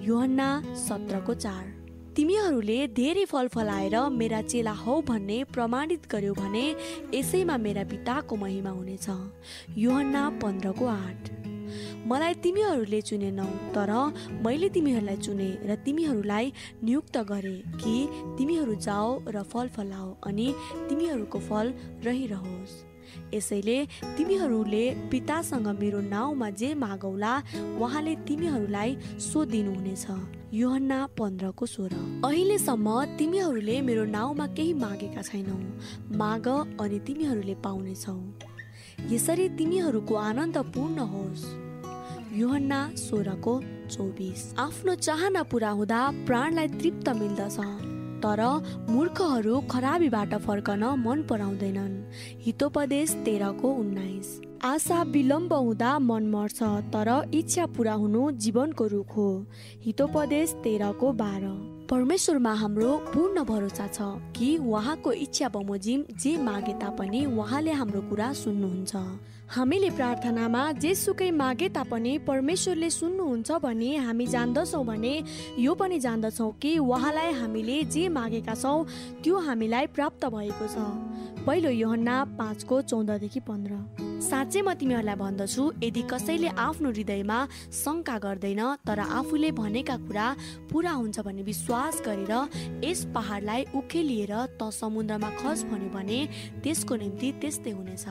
योहन्ना 0.04 0.48
सत्रको 0.76 1.34
चार। 1.34 1.72
तिमीहरूले 2.16 2.86
धेरै 2.86 3.24
फल 3.24 3.48
फलाएर 3.48 4.08
मेरा 4.08 4.42
चेला 4.42 4.72
हौ 4.72 5.00
भन्ने 5.02 5.44
प्रमाणित 5.44 6.06
गर्यो 6.12 6.34
भने 6.34 6.76
यसैमा 7.14 7.56
मेरा 7.56 7.84
पिताको 7.84 8.36
महिमा 8.36 8.70
हुनेछ। 8.70 9.06
योहन्ना 9.78 10.30
पन्ध्रको 10.42 10.86
आठ। 10.86 11.43
मलाई 12.06 12.34
तिमीहरूले 12.34 13.00
चुनेनौ 13.00 13.48
तर 13.74 13.90
मैले 14.46 14.68
तिमीहरूलाई 14.68 15.16
चुने 15.16 15.50
र 15.64 15.76
तिमीहरूलाई 15.84 16.52
नियुक्त 16.84 17.16
गरे 17.18 17.56
कि 17.82 17.96
तिमीहरू 18.38 18.74
जाओ 18.74 19.20
र 19.28 19.42
फल 19.42 19.68
फलाओ 19.68 20.08
अनि 20.26 20.48
तिमीहरूको 20.88 21.38
फल 21.38 21.72
रहिरहोस्। 22.04 22.74
यसैले 23.34 23.78
तिमीहरूले 24.16 24.84
पितासँग 25.10 25.66
मेरो 25.80 26.00
नाउँमा 26.00 26.50
जे 26.50 26.74
मागौला 26.74 27.32
उहाँले 27.78 28.14
तिमीहरूलाई 28.28 28.96
सो 29.20 29.44
दिनुहुनेछ। 29.44 30.06
योहन्ना 30.54 30.98
पन्ध्रको 31.18 31.66
सोह्र। 31.66 32.22
अहिलेसम्म 32.24 33.04
तिमीहरूले 33.18 33.80
मेरो 33.80 34.04
नाउँमा 34.04 34.46
केही 34.46 34.72
मागेका 34.74 35.22
छैनौ। 35.22 35.58
माग 36.16 36.46
अनि 36.80 36.98
तिमीहरूले 37.06 37.54
पाउनेछौ। 37.54 38.53
यसरी 39.12 39.48
तिमीहरूको 39.48 40.14
आनन्द 40.14 40.56
पूर्ण 40.74 40.98
होस्। 41.08 41.42
योहन्ना 42.32 42.78
सोह्रको 42.96 43.54
चौबिस। 43.90 44.42
आफ्नो 44.58 44.94
चाहना 44.96 45.42
पुरा 45.42 45.70
हुँदा 45.70 46.00
प्राणलाई 46.26 46.68
तृप्त 46.80 47.08
मिल्दछ 47.08 47.58
तर 48.24 48.40
मूर्खहरू 48.90 49.60
खराबीबाट 49.70 50.34
फर्कन 50.36 50.84
मन 50.98 51.22
पराउँदैनन्। 51.22 51.94
हितोपदेश 52.40 53.10
तेह्रको 53.24 53.72
उन्नाइस। 53.74 54.40
आशा 54.64 55.02
विलम्ब 55.02 55.52
हुँदा 55.52 55.98
मन 55.98 56.26
मर्छ 56.26 56.62
तर 56.92 57.30
इच्छा 57.34 57.66
पुरा 57.66 57.92
हुनु 57.92 58.30
जीवनको 58.40 58.86
रुख 58.86 59.16
हो। 59.16 59.28
हितोपदेश 59.84 60.54
तेह्रको 60.64 61.12
बाह्र। 61.12 61.52
परमेश्वरमा 61.90 62.52
हाम्रो 62.54 62.90
पूर्ण 63.12 63.42
भरोसा 63.44 63.86
छ 63.86 64.02
कि 64.36 64.46
उहाँको 64.58 65.12
इच्छा 65.14 65.48
बमोजिम 65.48 66.04
जे 66.16 66.36
मागे 66.38 66.72
तापनि 66.80 67.24
उहाँले 67.26 67.72
हाम्रो 67.72 68.00
कुरा 68.08 68.32
सुन्नुहुन्छ। 68.32 68.94
हामीले 69.54 69.90
प्रार्थनामा 69.90 70.62
जेसुकै 70.80 71.30
मागे 71.30 71.68
तापनि 71.68 72.16
परमेश्वरले 72.28 72.90
सुन्नुहुन्छ 72.90 73.50
भने 73.64 73.96
हामी 73.96 74.26
जान्दछौँ 74.26 74.84
भने 74.86 75.12
यो 75.58 75.74
पनि 75.74 75.98
जान्दछौँ 76.00 76.50
कि 76.62 76.76
उहाँलाई 76.78 77.32
हामीले 77.40 77.82
जे 77.92 78.08
मागेका 78.08 78.54
छौँ 78.54 78.86
त्यो 79.20 79.38
हामीलाई 79.44 79.86
प्राप्त 79.92 80.24
भएको 80.26 80.66
छ। 80.66 80.88
पहिलो 81.44 81.70
योहन्ना 81.70 82.16
पाँचको 82.38 82.80
चौधदेखि 82.82 83.40
पन्ध्र। 83.44 84.13
साँच्चै 84.24 84.60
म 84.64 84.72
तिमीहरूलाई 84.80 85.16
भन्दछु 85.20 85.62
यदि 85.84 86.02
कसैले 86.12 86.48
आफ्नो 86.66 86.88
हृदयमा 86.96 87.38
शङ्का 87.84 88.16
गर्दैन 88.24 88.62
तर 88.88 89.00
आफूले 89.20 89.50
भनेका 89.60 89.96
कुरा 90.06 90.26
पुरा 90.70 90.92
हुन्छ 91.00 91.16
भन्ने 91.26 91.42
विश्वास 91.50 92.00
गरेर 92.06 92.32
यस 92.84 93.00
पहाडलाई 93.14 93.60
उखेलिएर 93.76 94.32
त 94.60 94.70
समुद्रमा 94.80 95.30
खस 95.40 95.68
भन्यो 95.68 95.90
भने 95.96 96.18
त्यसको 96.64 96.94
निम्ति 97.04 97.28
त्यस्तै 97.44 97.72
हुनेछ। 97.76 98.06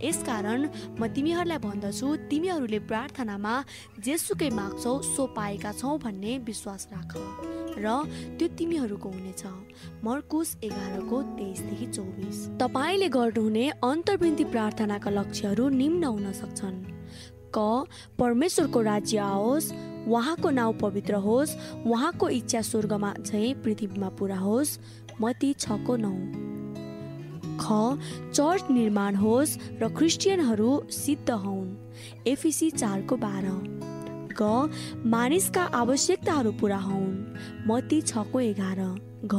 यसकारण 0.00 0.60
म 0.96 1.00
तिमीहरूलाई 1.14 1.60
भन्दछु 1.68 2.08
तिमीहरूले 2.30 2.80
प्रार्थनामा 2.90 3.54
जेसुकै 4.00 4.50
माग्छौ 4.60 4.94
सो 5.14 5.22
पाएका 5.36 5.72
छौ 5.80 5.96
भन्ने 6.04 6.32
विश्वास 6.48 6.88
राख। 6.92 7.12
र 7.78 7.88
त्यो 8.38 8.48
तिमीहरूको 8.48 9.08
हुनेछ। 9.08 9.42
मर्कुस 10.04 10.56
एघारको 10.64 11.22
तेइसदेखि 11.22 11.86
चौबिस। 11.86 12.38
तपाईँले 12.60 13.08
गर्नुहुने 13.08 13.68
अन्तर्वृन्ती 13.84 14.44
प्रार्थनाका 14.44 15.10
लक्ष्यहरू 15.10 15.68
निम्न 15.68 16.04
हुन 16.04 16.32
सक्छन्। 16.32 16.78
क 17.54 17.86
परमेश्वरको 18.18 18.80
राज्य 18.80 19.18
आओस् 19.18 19.72
उहाँको 20.08 20.50
नाउँ 20.50 20.74
पवित्र 20.74 21.14
होस् 21.14 21.56
उहाँको 21.86 22.28
इच्छा 22.28 22.60
स्वर्गमा 22.60 23.14
झैँ 23.26 23.54
पृथ्वीमा 23.54 24.08
पुरा 24.08 24.38
होस् 24.38 24.78
मती 25.20 25.52
छको 25.52 25.96
नौ। 25.96 26.14
ख 27.60 27.98
चर्च 28.32 28.70
निर्माण 28.70 29.14
होस् 29.14 29.58
र 29.82 29.88
क्रिस्चियनहरू 29.88 30.70
सिद्ध 30.90 31.30
हुन्। 31.30 31.76
एफिसी 32.26 32.70
चारको 32.70 33.16
बाह्र। 33.16 33.89
ग 34.42 34.70
मानिसका 35.06 35.62
आवश्यकताहरू 35.74 36.52
पुरा 36.52 36.78
हुन्। 36.78 37.14
मती 37.66 38.00
छको 38.00 38.40
एघार। 38.40 38.80
घ 39.24 39.34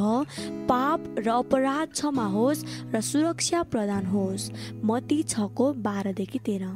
पाप 0.69 1.15
र 1.19 1.29
अपराध 1.29 1.87
क्षमा 1.87 2.25
होस् 2.25 2.65
र 2.93 3.01
सुरक्षा 3.01 3.63
प्रदान 3.63 4.05
होस्। 4.05 4.51
मती 4.85 5.23
छको 5.23 5.73
बाह्रदेखि 5.73 6.39
तेह्र। 6.39 6.73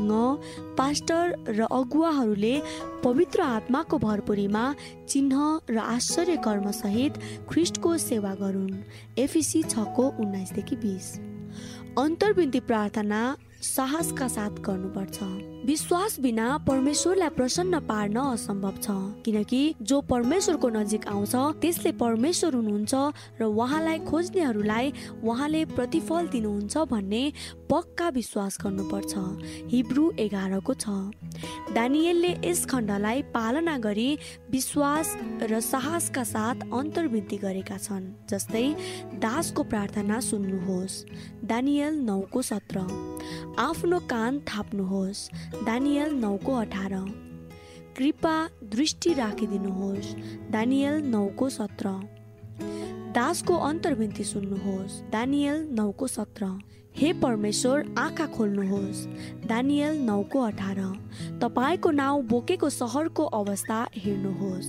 न 0.00 0.38
पास्टर 0.78 1.44
र 1.48 1.66
अगुवाहरूले 1.72 2.62
पवित्र 3.04 3.40
आत्माको 3.40 3.98
भरपुरीमा 3.98 4.64
चिन्ह 5.08 5.60
र 5.70 5.78
आश्चर्य 5.78 6.36
कर्मसहित 6.36 7.12
ख्रिस्टको 7.48 7.96
सेवा 7.98 8.34
गरून्। 8.34 8.74
एफिसी 9.18 9.62
छको 9.62 10.08
उन्नाइसदेखि 10.20 10.76
बिस। 10.76 11.06
अन्तर्विन्ती 11.98 12.60
प्रार्थना 12.60 13.20
साहसका 13.66 14.26
साथ 14.28 14.62
गर्नुपर्छ। 14.62 15.18
विश्वास 15.66 16.18
बिना 16.20 16.46
परमेश्वरलाई 16.66 17.28
प्रसन्न 17.28 17.78
पार्न 17.86 18.16
असम्भव 18.16 18.76
छ। 18.82 18.90
किनकि 19.24 19.74
जो 19.82 20.00
परमेश्वरको 20.00 20.68
नजिक 20.68 21.06
आउँछ 21.08 21.34
त्यसले 21.60 21.92
परमेश्वर 21.92 22.54
हुनुहुन्छ 22.54 22.94
र 23.40 23.44
उहाँलाई 23.44 23.98
खोज्नेहरूलाई 24.06 24.92
उहाँले 25.24 25.64
प्रतिफल 25.74 26.26
दिनुहुन्छ 26.28 26.76
भन्ने 26.86 27.22
पक्का 27.70 28.08
विश्वास 28.08 28.58
गर्नुपर्छ। 28.62 29.14
हिब्रू 29.72 30.04
एघारको 30.18 30.74
छ। 30.74 30.86
दानियलले 31.74 32.32
यस 32.46 32.64
खण्डलाई 32.66 33.22
पालना 33.34 33.76
गरी 33.78 34.10
विश्वास 34.50 35.16
र 35.42 35.60
साहसका 35.60 36.24
साथ 36.24 36.70
अन्तर्वृद्धि 36.70 37.36
गरेका 37.36 37.78
छन् 37.78 38.06
जस्तै 38.30 38.66
दासको 39.18 39.62
प्रार्थना 39.62 40.20
सुन्नुहोस्। 40.20 41.02
दानियल 41.44 41.94
नौको 42.06 42.42
सत्र। 42.42 42.86
आफ्नो 43.58 43.98
कान 43.98 44.38
थाप्नुहोस्। 44.38 45.30
दानियल 45.64 46.14
नौको 46.14 46.52
अठार। 46.54 46.92
कृपा 47.96 48.48
दृष्टि 48.64 49.14
राखिदिनुहोस्। 49.14 50.14
दानियल 50.50 50.94
नौको 50.94 51.48
सत्र। 51.48 51.88
दासको 53.14 53.56
अन्तर्विन्ती 53.56 54.24
सुन्नुहोस्। 54.24 55.00
दानियल 55.10 55.68
नौको 55.72 56.06
सत्र। 56.06 56.46
हे 56.98 57.12
परमेश्वर 57.12 57.94
आँखा 57.98 58.26
खोल्नुहोस्। 58.26 59.06
दानियल 59.46 59.98
नौको 59.98 60.40
अठार। 60.40 60.76
तपाईँको 61.42 61.90
नाउँ 61.90 62.22
बोकेको 62.22 62.68
सहरको 62.70 63.24
अवस्था 63.24 63.88
हेर्नुहोस्। 63.96 64.66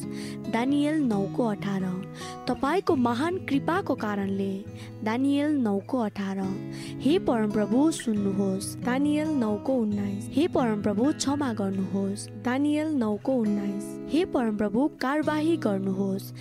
दानियल 0.52 0.96
नौको 0.96 1.46
अठार। 1.46 1.82
तपाईँको 2.48 2.96
महान 2.96 3.38
कृपाको 3.38 3.96
कारणले 3.96 4.66
दानियल 5.04 5.52
नौको 5.52 6.00
अठार। 6.00 6.38
हे 7.00 7.20
परमप्रभु 7.20 7.92
सुन्नुहोस्। 7.92 8.76
दानियल 8.76 9.28
नौको 9.28 9.74
उन्नाइस। 9.74 10.30
हे 10.34 10.48
परमप्रभु 10.48 11.12
क्षमा 11.14 11.54
गर्नुहोस्। 11.54 12.28
दानियल 12.46 12.88
नौको 12.88 13.34
उन्नाइस। 13.34 14.14
हे 14.14 14.26
परमप्रभु 14.26 14.88
कारवाही 15.02 15.58
गर्नुहोस्। 15.58 16.34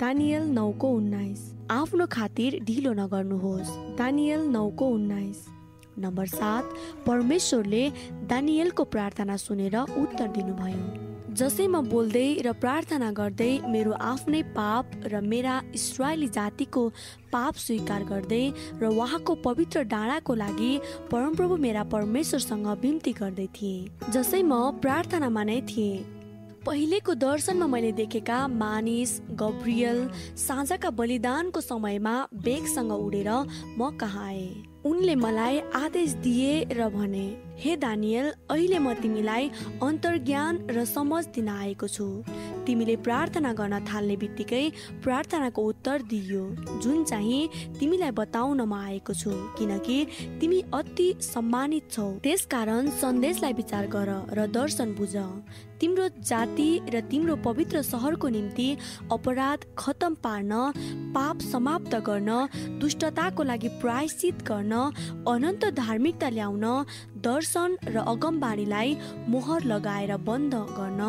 दानियल 0.00 0.42
नौको 0.42 0.88
उन्नाइस। 0.88 1.54
आफ्नो 1.72 2.06
खातिर 2.12 2.58
ढिलो 2.68 2.92
नगर्नुहोस्। 2.92 3.68
दानियल 3.98 4.40
नौको 4.52 4.86
उन्नाइस। 4.88 5.38
नम्बर 5.98 6.26
सात 6.28 6.74
परमेश्वरले 7.06 7.82
दानियलको 8.28 8.84
प्रार्थना 8.94 9.36
सुनेर 9.36 9.76
उत्तर 10.02 10.28
दिनुभयो। 10.36 10.84
जसैमा 11.32 11.80
बोल्दै 11.88 12.28
र 12.44 12.52
प्रार्थना 12.60 13.10
गर्दै 13.16 13.50
मेरो 13.72 13.92
आफ्नै 14.10 14.42
पाप 14.52 15.08
र 15.08 15.20
मेरा 15.24 15.54
इस्रायली 15.74 16.28
जातिको 16.36 16.82
पाप 17.32 17.54
स्वीकार 17.64 18.04
गर्दै 18.04 18.44
र 18.80 18.92
उहाँको 18.92 19.34
पवित्र 19.48 19.88
डाँडाको 19.88 20.34
लागि 20.44 20.72
परमप्रभु 21.10 21.56
मेरा 21.66 21.82
परमेश्वरसँग 21.94 22.66
बिन्ती 22.82 23.12
गर्दै 23.20 23.48
थिएँ। 23.56 24.10
जसै 24.10 24.42
म 24.42 24.76
प्रार्थनामा 24.84 25.44
नै 25.44 25.60
थिएँ। 25.70 26.21
पहिलेको 26.66 27.14
दर्शनमा 27.14 27.66
मैले 27.66 27.90
देखेका 27.92 28.36
मानिस 28.48 29.10
गब्रियल 29.34 29.98
साँझका 30.38 30.90
बलिदानको 30.90 31.60
समयमा 31.60 32.14
बेगसँग 32.44 32.92
उडेर 32.92 33.30
म 33.78 33.90
कहाँ 34.00 34.26
आए? 34.26 34.46
उनले 34.86 35.14
मलाई 35.14 35.58
आदेश 35.74 36.12
दिए 36.22 36.52
र 36.70 36.88
भने 36.88 37.26
हे 37.62 37.76
दानियल 37.76 38.26
अहिले 38.50 38.78
म 38.78 38.94
तिमीलाई 39.02 39.50
अन्तर्ज्ञान 39.82 40.58
र 40.70 40.84
समझ 40.84 41.24
दिन 41.34 41.48
आएको 41.48 41.88
छु। 41.88 42.06
तिमीले 42.66 42.96
प्रार्थना 43.06 43.52
गर्न 43.52 43.78
थाल्ने 43.86 44.16
बित्तिकै 44.16 44.64
प्रार्थनाको 45.04 45.62
उत्तर 45.62 46.02
दिइयो। 46.10 46.44
जुन 46.82 47.04
चाहिँ 47.04 47.48
तिमीलाई 47.78 48.10
बताउनमा 48.18 48.84
आएको 48.84 49.14
छु 49.14 49.30
किनकि 49.58 49.98
तिमी 50.40 50.60
अति 50.74 51.08
सम्मानित 51.22 51.90
छौ। 51.90 52.06
त्यसकारण 52.22 52.90
सन्देशलाई 53.00 53.52
विचार 53.52 53.86
गर 53.86 54.10
र 54.34 54.46
दर्शन 54.50 54.94
बुझ। 54.94 55.14
तिम्रो 55.80 56.08
जाति 56.22 56.70
र 56.94 57.00
तिम्रो 57.10 57.34
पवित्र 57.44 57.82
सहरको 57.82 58.28
निम्ति 58.28 58.68
अपराध 59.12 59.64
खतम 59.78 60.14
पार्न 60.22 60.52
पाप 61.14 61.38
समाप्त 61.42 61.94
गर्न 62.06 62.30
दुष्टताको 62.80 63.42
लागि 63.42 63.68
प्रायश्चित 63.82 64.42
गर्न 64.46 64.72
अनन्त 65.26 65.64
धार्मिकता 65.74 66.28
ल्याउन 66.28 66.64
दर्शन 67.24 67.76
र 67.86 68.04
अगमबाणीलाई 68.12 68.94
मोहर 69.28 69.64
लगाएर 69.64 70.16
बन्द 70.28 70.54
गर्न 70.78 71.02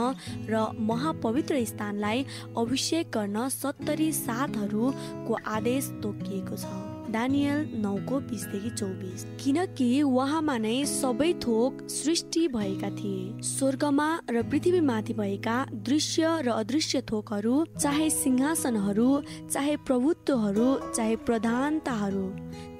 र 0.50 0.64
महापवित्र 0.90 1.64
स्थानलाई 1.66 2.26
अभिषेक 2.58 3.12
गर्न 3.12 3.48
सत्तरी 3.50 4.12
साथहरूको 4.14 5.38
आदेश 5.58 5.92
तोकिएको 6.04 6.58
छ। 6.58 6.93
दानियल 7.14 7.60
नौको 7.82 8.20
बिसदेखि 8.30 8.70
चौबिस। 8.70 9.26
किनकि 9.44 9.88
उहाँमा 10.02 10.58
नै 10.58 10.78
सबै 10.86 11.32
थोक 11.44 11.88
सृष्टि 11.90 12.48
भएका 12.48 12.90
थिए। 12.90 13.42
स्वर्गमा 13.44 14.10
र 14.30 14.44
पृथ्वीमाथि 14.44 15.14
भएका 15.14 15.58
दृश्य 15.88 16.42
र 16.42 16.50
अदृश्य 16.54 17.02
थोकहरू 17.12 17.56
चाहे 17.80 18.10
सिंहासनहरू 18.10 19.10
चाहे 19.54 19.76
प्रभुत्वहरू 19.88 20.68
चाहे 20.92 21.16
प्रधानताहरू 21.28 22.28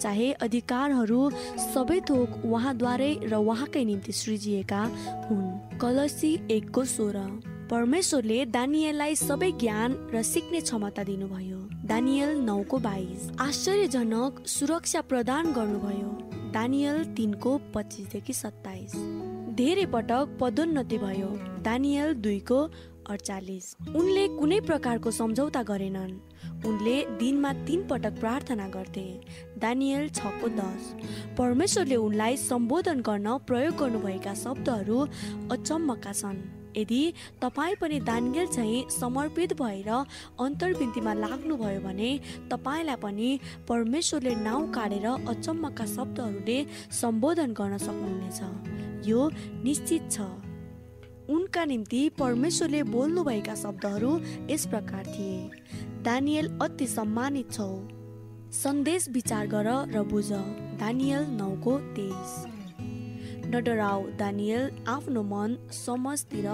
चाहे 0.02 0.32
अधिकारहरू 0.42 1.22
सबै 1.66 2.00
थोक 2.10 2.30
उहाँद्वारै 2.46 3.14
र 3.24 3.34
उहाँकै 3.36 3.84
निम्ति 3.86 4.12
सृजिएका 4.14 4.82
हुन्। 5.30 5.80
कलसी 5.80 6.32
एकको 6.52 6.84
सोह्र 6.86 7.53
परमेश्वरले 7.74 8.46
दानियललाई 8.46 9.16
सबै 9.16 9.52
ज्ञान 9.52 10.10
र 10.14 10.22
सिक्ने 10.22 10.60
क्षमता 10.62 11.04
दिनुभयो। 11.04 11.58
दानियल 11.86 12.36
नौको 12.38 12.78
बाइस। 12.78 13.32
आश्चर्यजनक 13.40 14.44
सुरक्षा 14.48 15.02
प्रदान 15.02 15.52
गर्नुभयो। 15.54 16.12
दानियल 16.52 17.04
तिनको 17.06 17.58
पच्चिसदेखि 17.74 18.34
सत्ताइस। 18.34 18.94
धेरै 19.56 19.86
पटक 19.86 20.38
पदोन्नति 20.42 20.98
भयो। 20.98 21.28
दानियल 21.64 22.14
दुईको 22.14 22.62
अडचालिस। 23.10 23.76
उनले 23.96 24.28
कुनै 24.28 24.60
प्रकारको 24.60 25.12
सम्झौता 25.12 25.64
गरेनन्। 25.64 26.14
उनले 26.66 27.06
दिनमा 27.20 27.54
तिन 27.54 27.88
पटक 27.88 28.20
प्रार्थना 28.20 28.68
गर्थे। 28.68 29.08
दानियल 29.58 30.10
छको 30.10 30.48
दस। 30.48 30.96
परमेश्वरले 31.38 31.96
उनलाई 31.96 32.38
सम्बोधन 32.38 33.02
गर्न 33.02 33.38
प्रयोग 33.38 33.76
गर्नुभएका 33.76 34.34
शब्दहरू 34.34 35.08
अचम्मका 35.52 36.12
छन्। 36.12 36.63
यदि 36.78 37.14
तपाईँ 37.42 37.76
पनि 37.76 38.00
दानियल 38.00 38.48
चाहिँ 38.48 38.90
समर्पित 38.90 39.54
भएर 39.62 39.90
अन्तर्विन्तीमा 40.40 41.14
लाग्नुभयो 41.14 41.82
भने 41.82 42.20
तपाईँलाई 42.52 42.96
पनि 42.96 43.40
परमेश्वरले 43.70 44.36
नाउँ 44.36 44.72
काटेर 44.72 45.06
अचम्मका 45.06 45.86
शब्दहरूले 45.86 46.66
सम्बोधन 47.02 47.54
गर्न 47.54 47.78
सक्नुहुनेछ। 47.78 49.08
यो 49.08 49.30
निश्चित 49.64 50.12
छ। 50.12 50.20
उनका 51.30 51.66
निम्ति 51.66 52.10
परमेश्वरले 52.10 52.84
बोल्नुभएका 52.84 53.56
शब्दहरू 53.56 54.20
यस 54.50 54.66
प्रकार 54.66 55.06
थिए। 55.06 55.50
दानियल 56.04 56.60
अति 56.62 56.88
सम्मानित 56.88 57.52
छौ। 57.52 57.70
सन्देश 58.52 59.10
विचार 59.10 59.48
गर 59.48 59.68
र 59.88 60.04
बुझ। 60.04 60.32
दानियल 60.80 61.26
नौको 61.30 61.78
तेइस। 61.78 62.53
नडराउ 63.56 64.04
दानियल 64.20 64.70
आफ्नो 64.88 65.24
मन 65.24 65.58
समाजतिर 65.72 66.48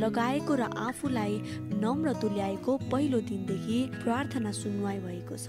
लगाएको 0.00 0.54
र 0.54 0.62
आफूलाई 0.62 1.40
नम्र 1.82 2.12
तुल्याएको 2.12 2.76
पहिलो 2.92 3.20
दिनदेखि 3.20 3.78
प्रार्थना 4.02 4.52
सुनवाई 4.52 4.98
भएको 4.98 5.36
छ। 5.36 5.48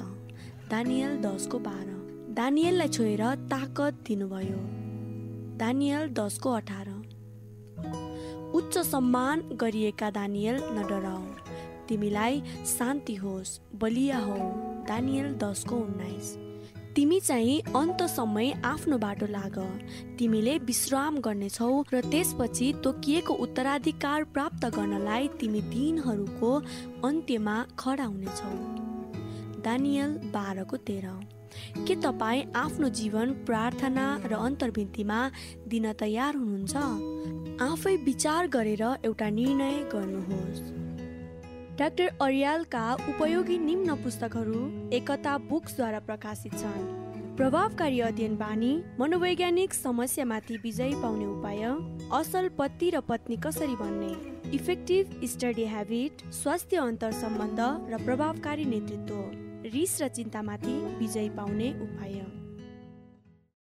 दानियल 0.70 1.18
दसको 1.18 1.60
बाह्र। 1.60 1.89
दानियललाई 2.34 2.88
छोएर 2.88 3.24
ताकत 3.52 4.04
दिनुभयो। 4.08 4.62
दानियल 5.58 6.08
दसको 6.08 6.52
अठार। 6.52 6.89
उच्च 8.56 8.78
सम्मान 8.78 9.42
गरिएका 9.62 10.10
दानियल 10.12 10.56
नडराउ। 10.56 11.22
तिमीलाई 11.88 12.42
शान्ति 12.66 13.16
होस् 13.16 13.60
बलिया 13.76 14.18
हो। 14.18 14.38
दानियल 14.88 15.34
दसको 15.34 15.76
उन्नाइस। 15.76 16.36
तिमी 16.96 17.20
चाहिँ 17.20 17.62
अन्तसम्मै 17.76 18.52
आफ्नो 18.66 18.98
बाटो 18.98 19.26
लाग। 19.26 19.56
तिमीले 20.20 20.58
विश्राम 20.58 21.18
गर्नेछौ 21.18 21.84
र 21.94 22.02
त्यसपछि 22.02 22.74
तोकिएको 22.84 23.34
उत्तराधिकार 23.34 24.24
प्राप्त 24.24 24.66
गर्नलाई 24.66 25.28
तिमी 25.28 25.62
दिनहरूको 25.62 26.52
अन्त्यमा 27.08 27.66
खडा 27.80 28.06
हुनेछौ। 28.06 28.54
दानियल 29.62 30.12
बाह्रको 30.34 30.78
तेह्र। 30.78 31.08
के 31.88 31.96
तपाईँ 31.96 32.46
आफ्नो 32.56 32.90
जीवन 32.90 33.32
प्रार्थना 33.32 34.06
र 34.26 34.34
अन्तर्भिन्तीमा 34.34 35.20
दिन 35.68 35.92
तयार 35.94 36.36
हुनुहुन्छ? 36.36 36.76
आफै 37.62 37.96
विचार 37.96 38.48
गरेर 38.48 38.84
एउटा 39.06 39.30
निर्णय 39.30 39.90
गर्नुहोस्। 39.94 40.83
डाक्टर 41.78 42.12
अरियालका 42.22 42.82
उपयोगी 43.10 43.58
निम्न 43.60 43.96
पुस्तकहरू 44.04 44.60
एकता 44.94 45.38
बुक्सद्वारा 45.50 46.00
प्रकाशित 46.00 46.54
छन्। 46.54 46.84
प्रभावकारी 47.38 48.00
अध्ययन 48.00 48.36
बानी 48.38 48.72
मनोवैज्ञानिक 49.00 49.74
समस्यामाथि 49.74 50.58
विजय 50.64 50.94
पाउने 51.02 51.26
उपाय 51.26 51.64
असल 52.14 52.50
पति 52.60 52.90
र 52.90 53.00
पत्नी 53.10 53.38
कसरी 53.46 53.76
बन्ने 53.76 54.12
इफेक्टिभ 54.56 55.26
स्टडी 55.26 55.66
हेबिट 55.66 56.24
स्वास्थ्य 56.34 56.78
अन्तर 56.78 57.12
सम्बन्ध 57.24 57.60
र 57.90 58.04
प्रभावकारी 58.06 58.66
नेतृत्व 58.66 59.70
रिस 59.74 60.02
र 60.02 60.08
चिन्तामाथि 60.14 60.78
विजय 61.00 61.30
पाउने 61.38 61.74
उपाय। 61.82 62.22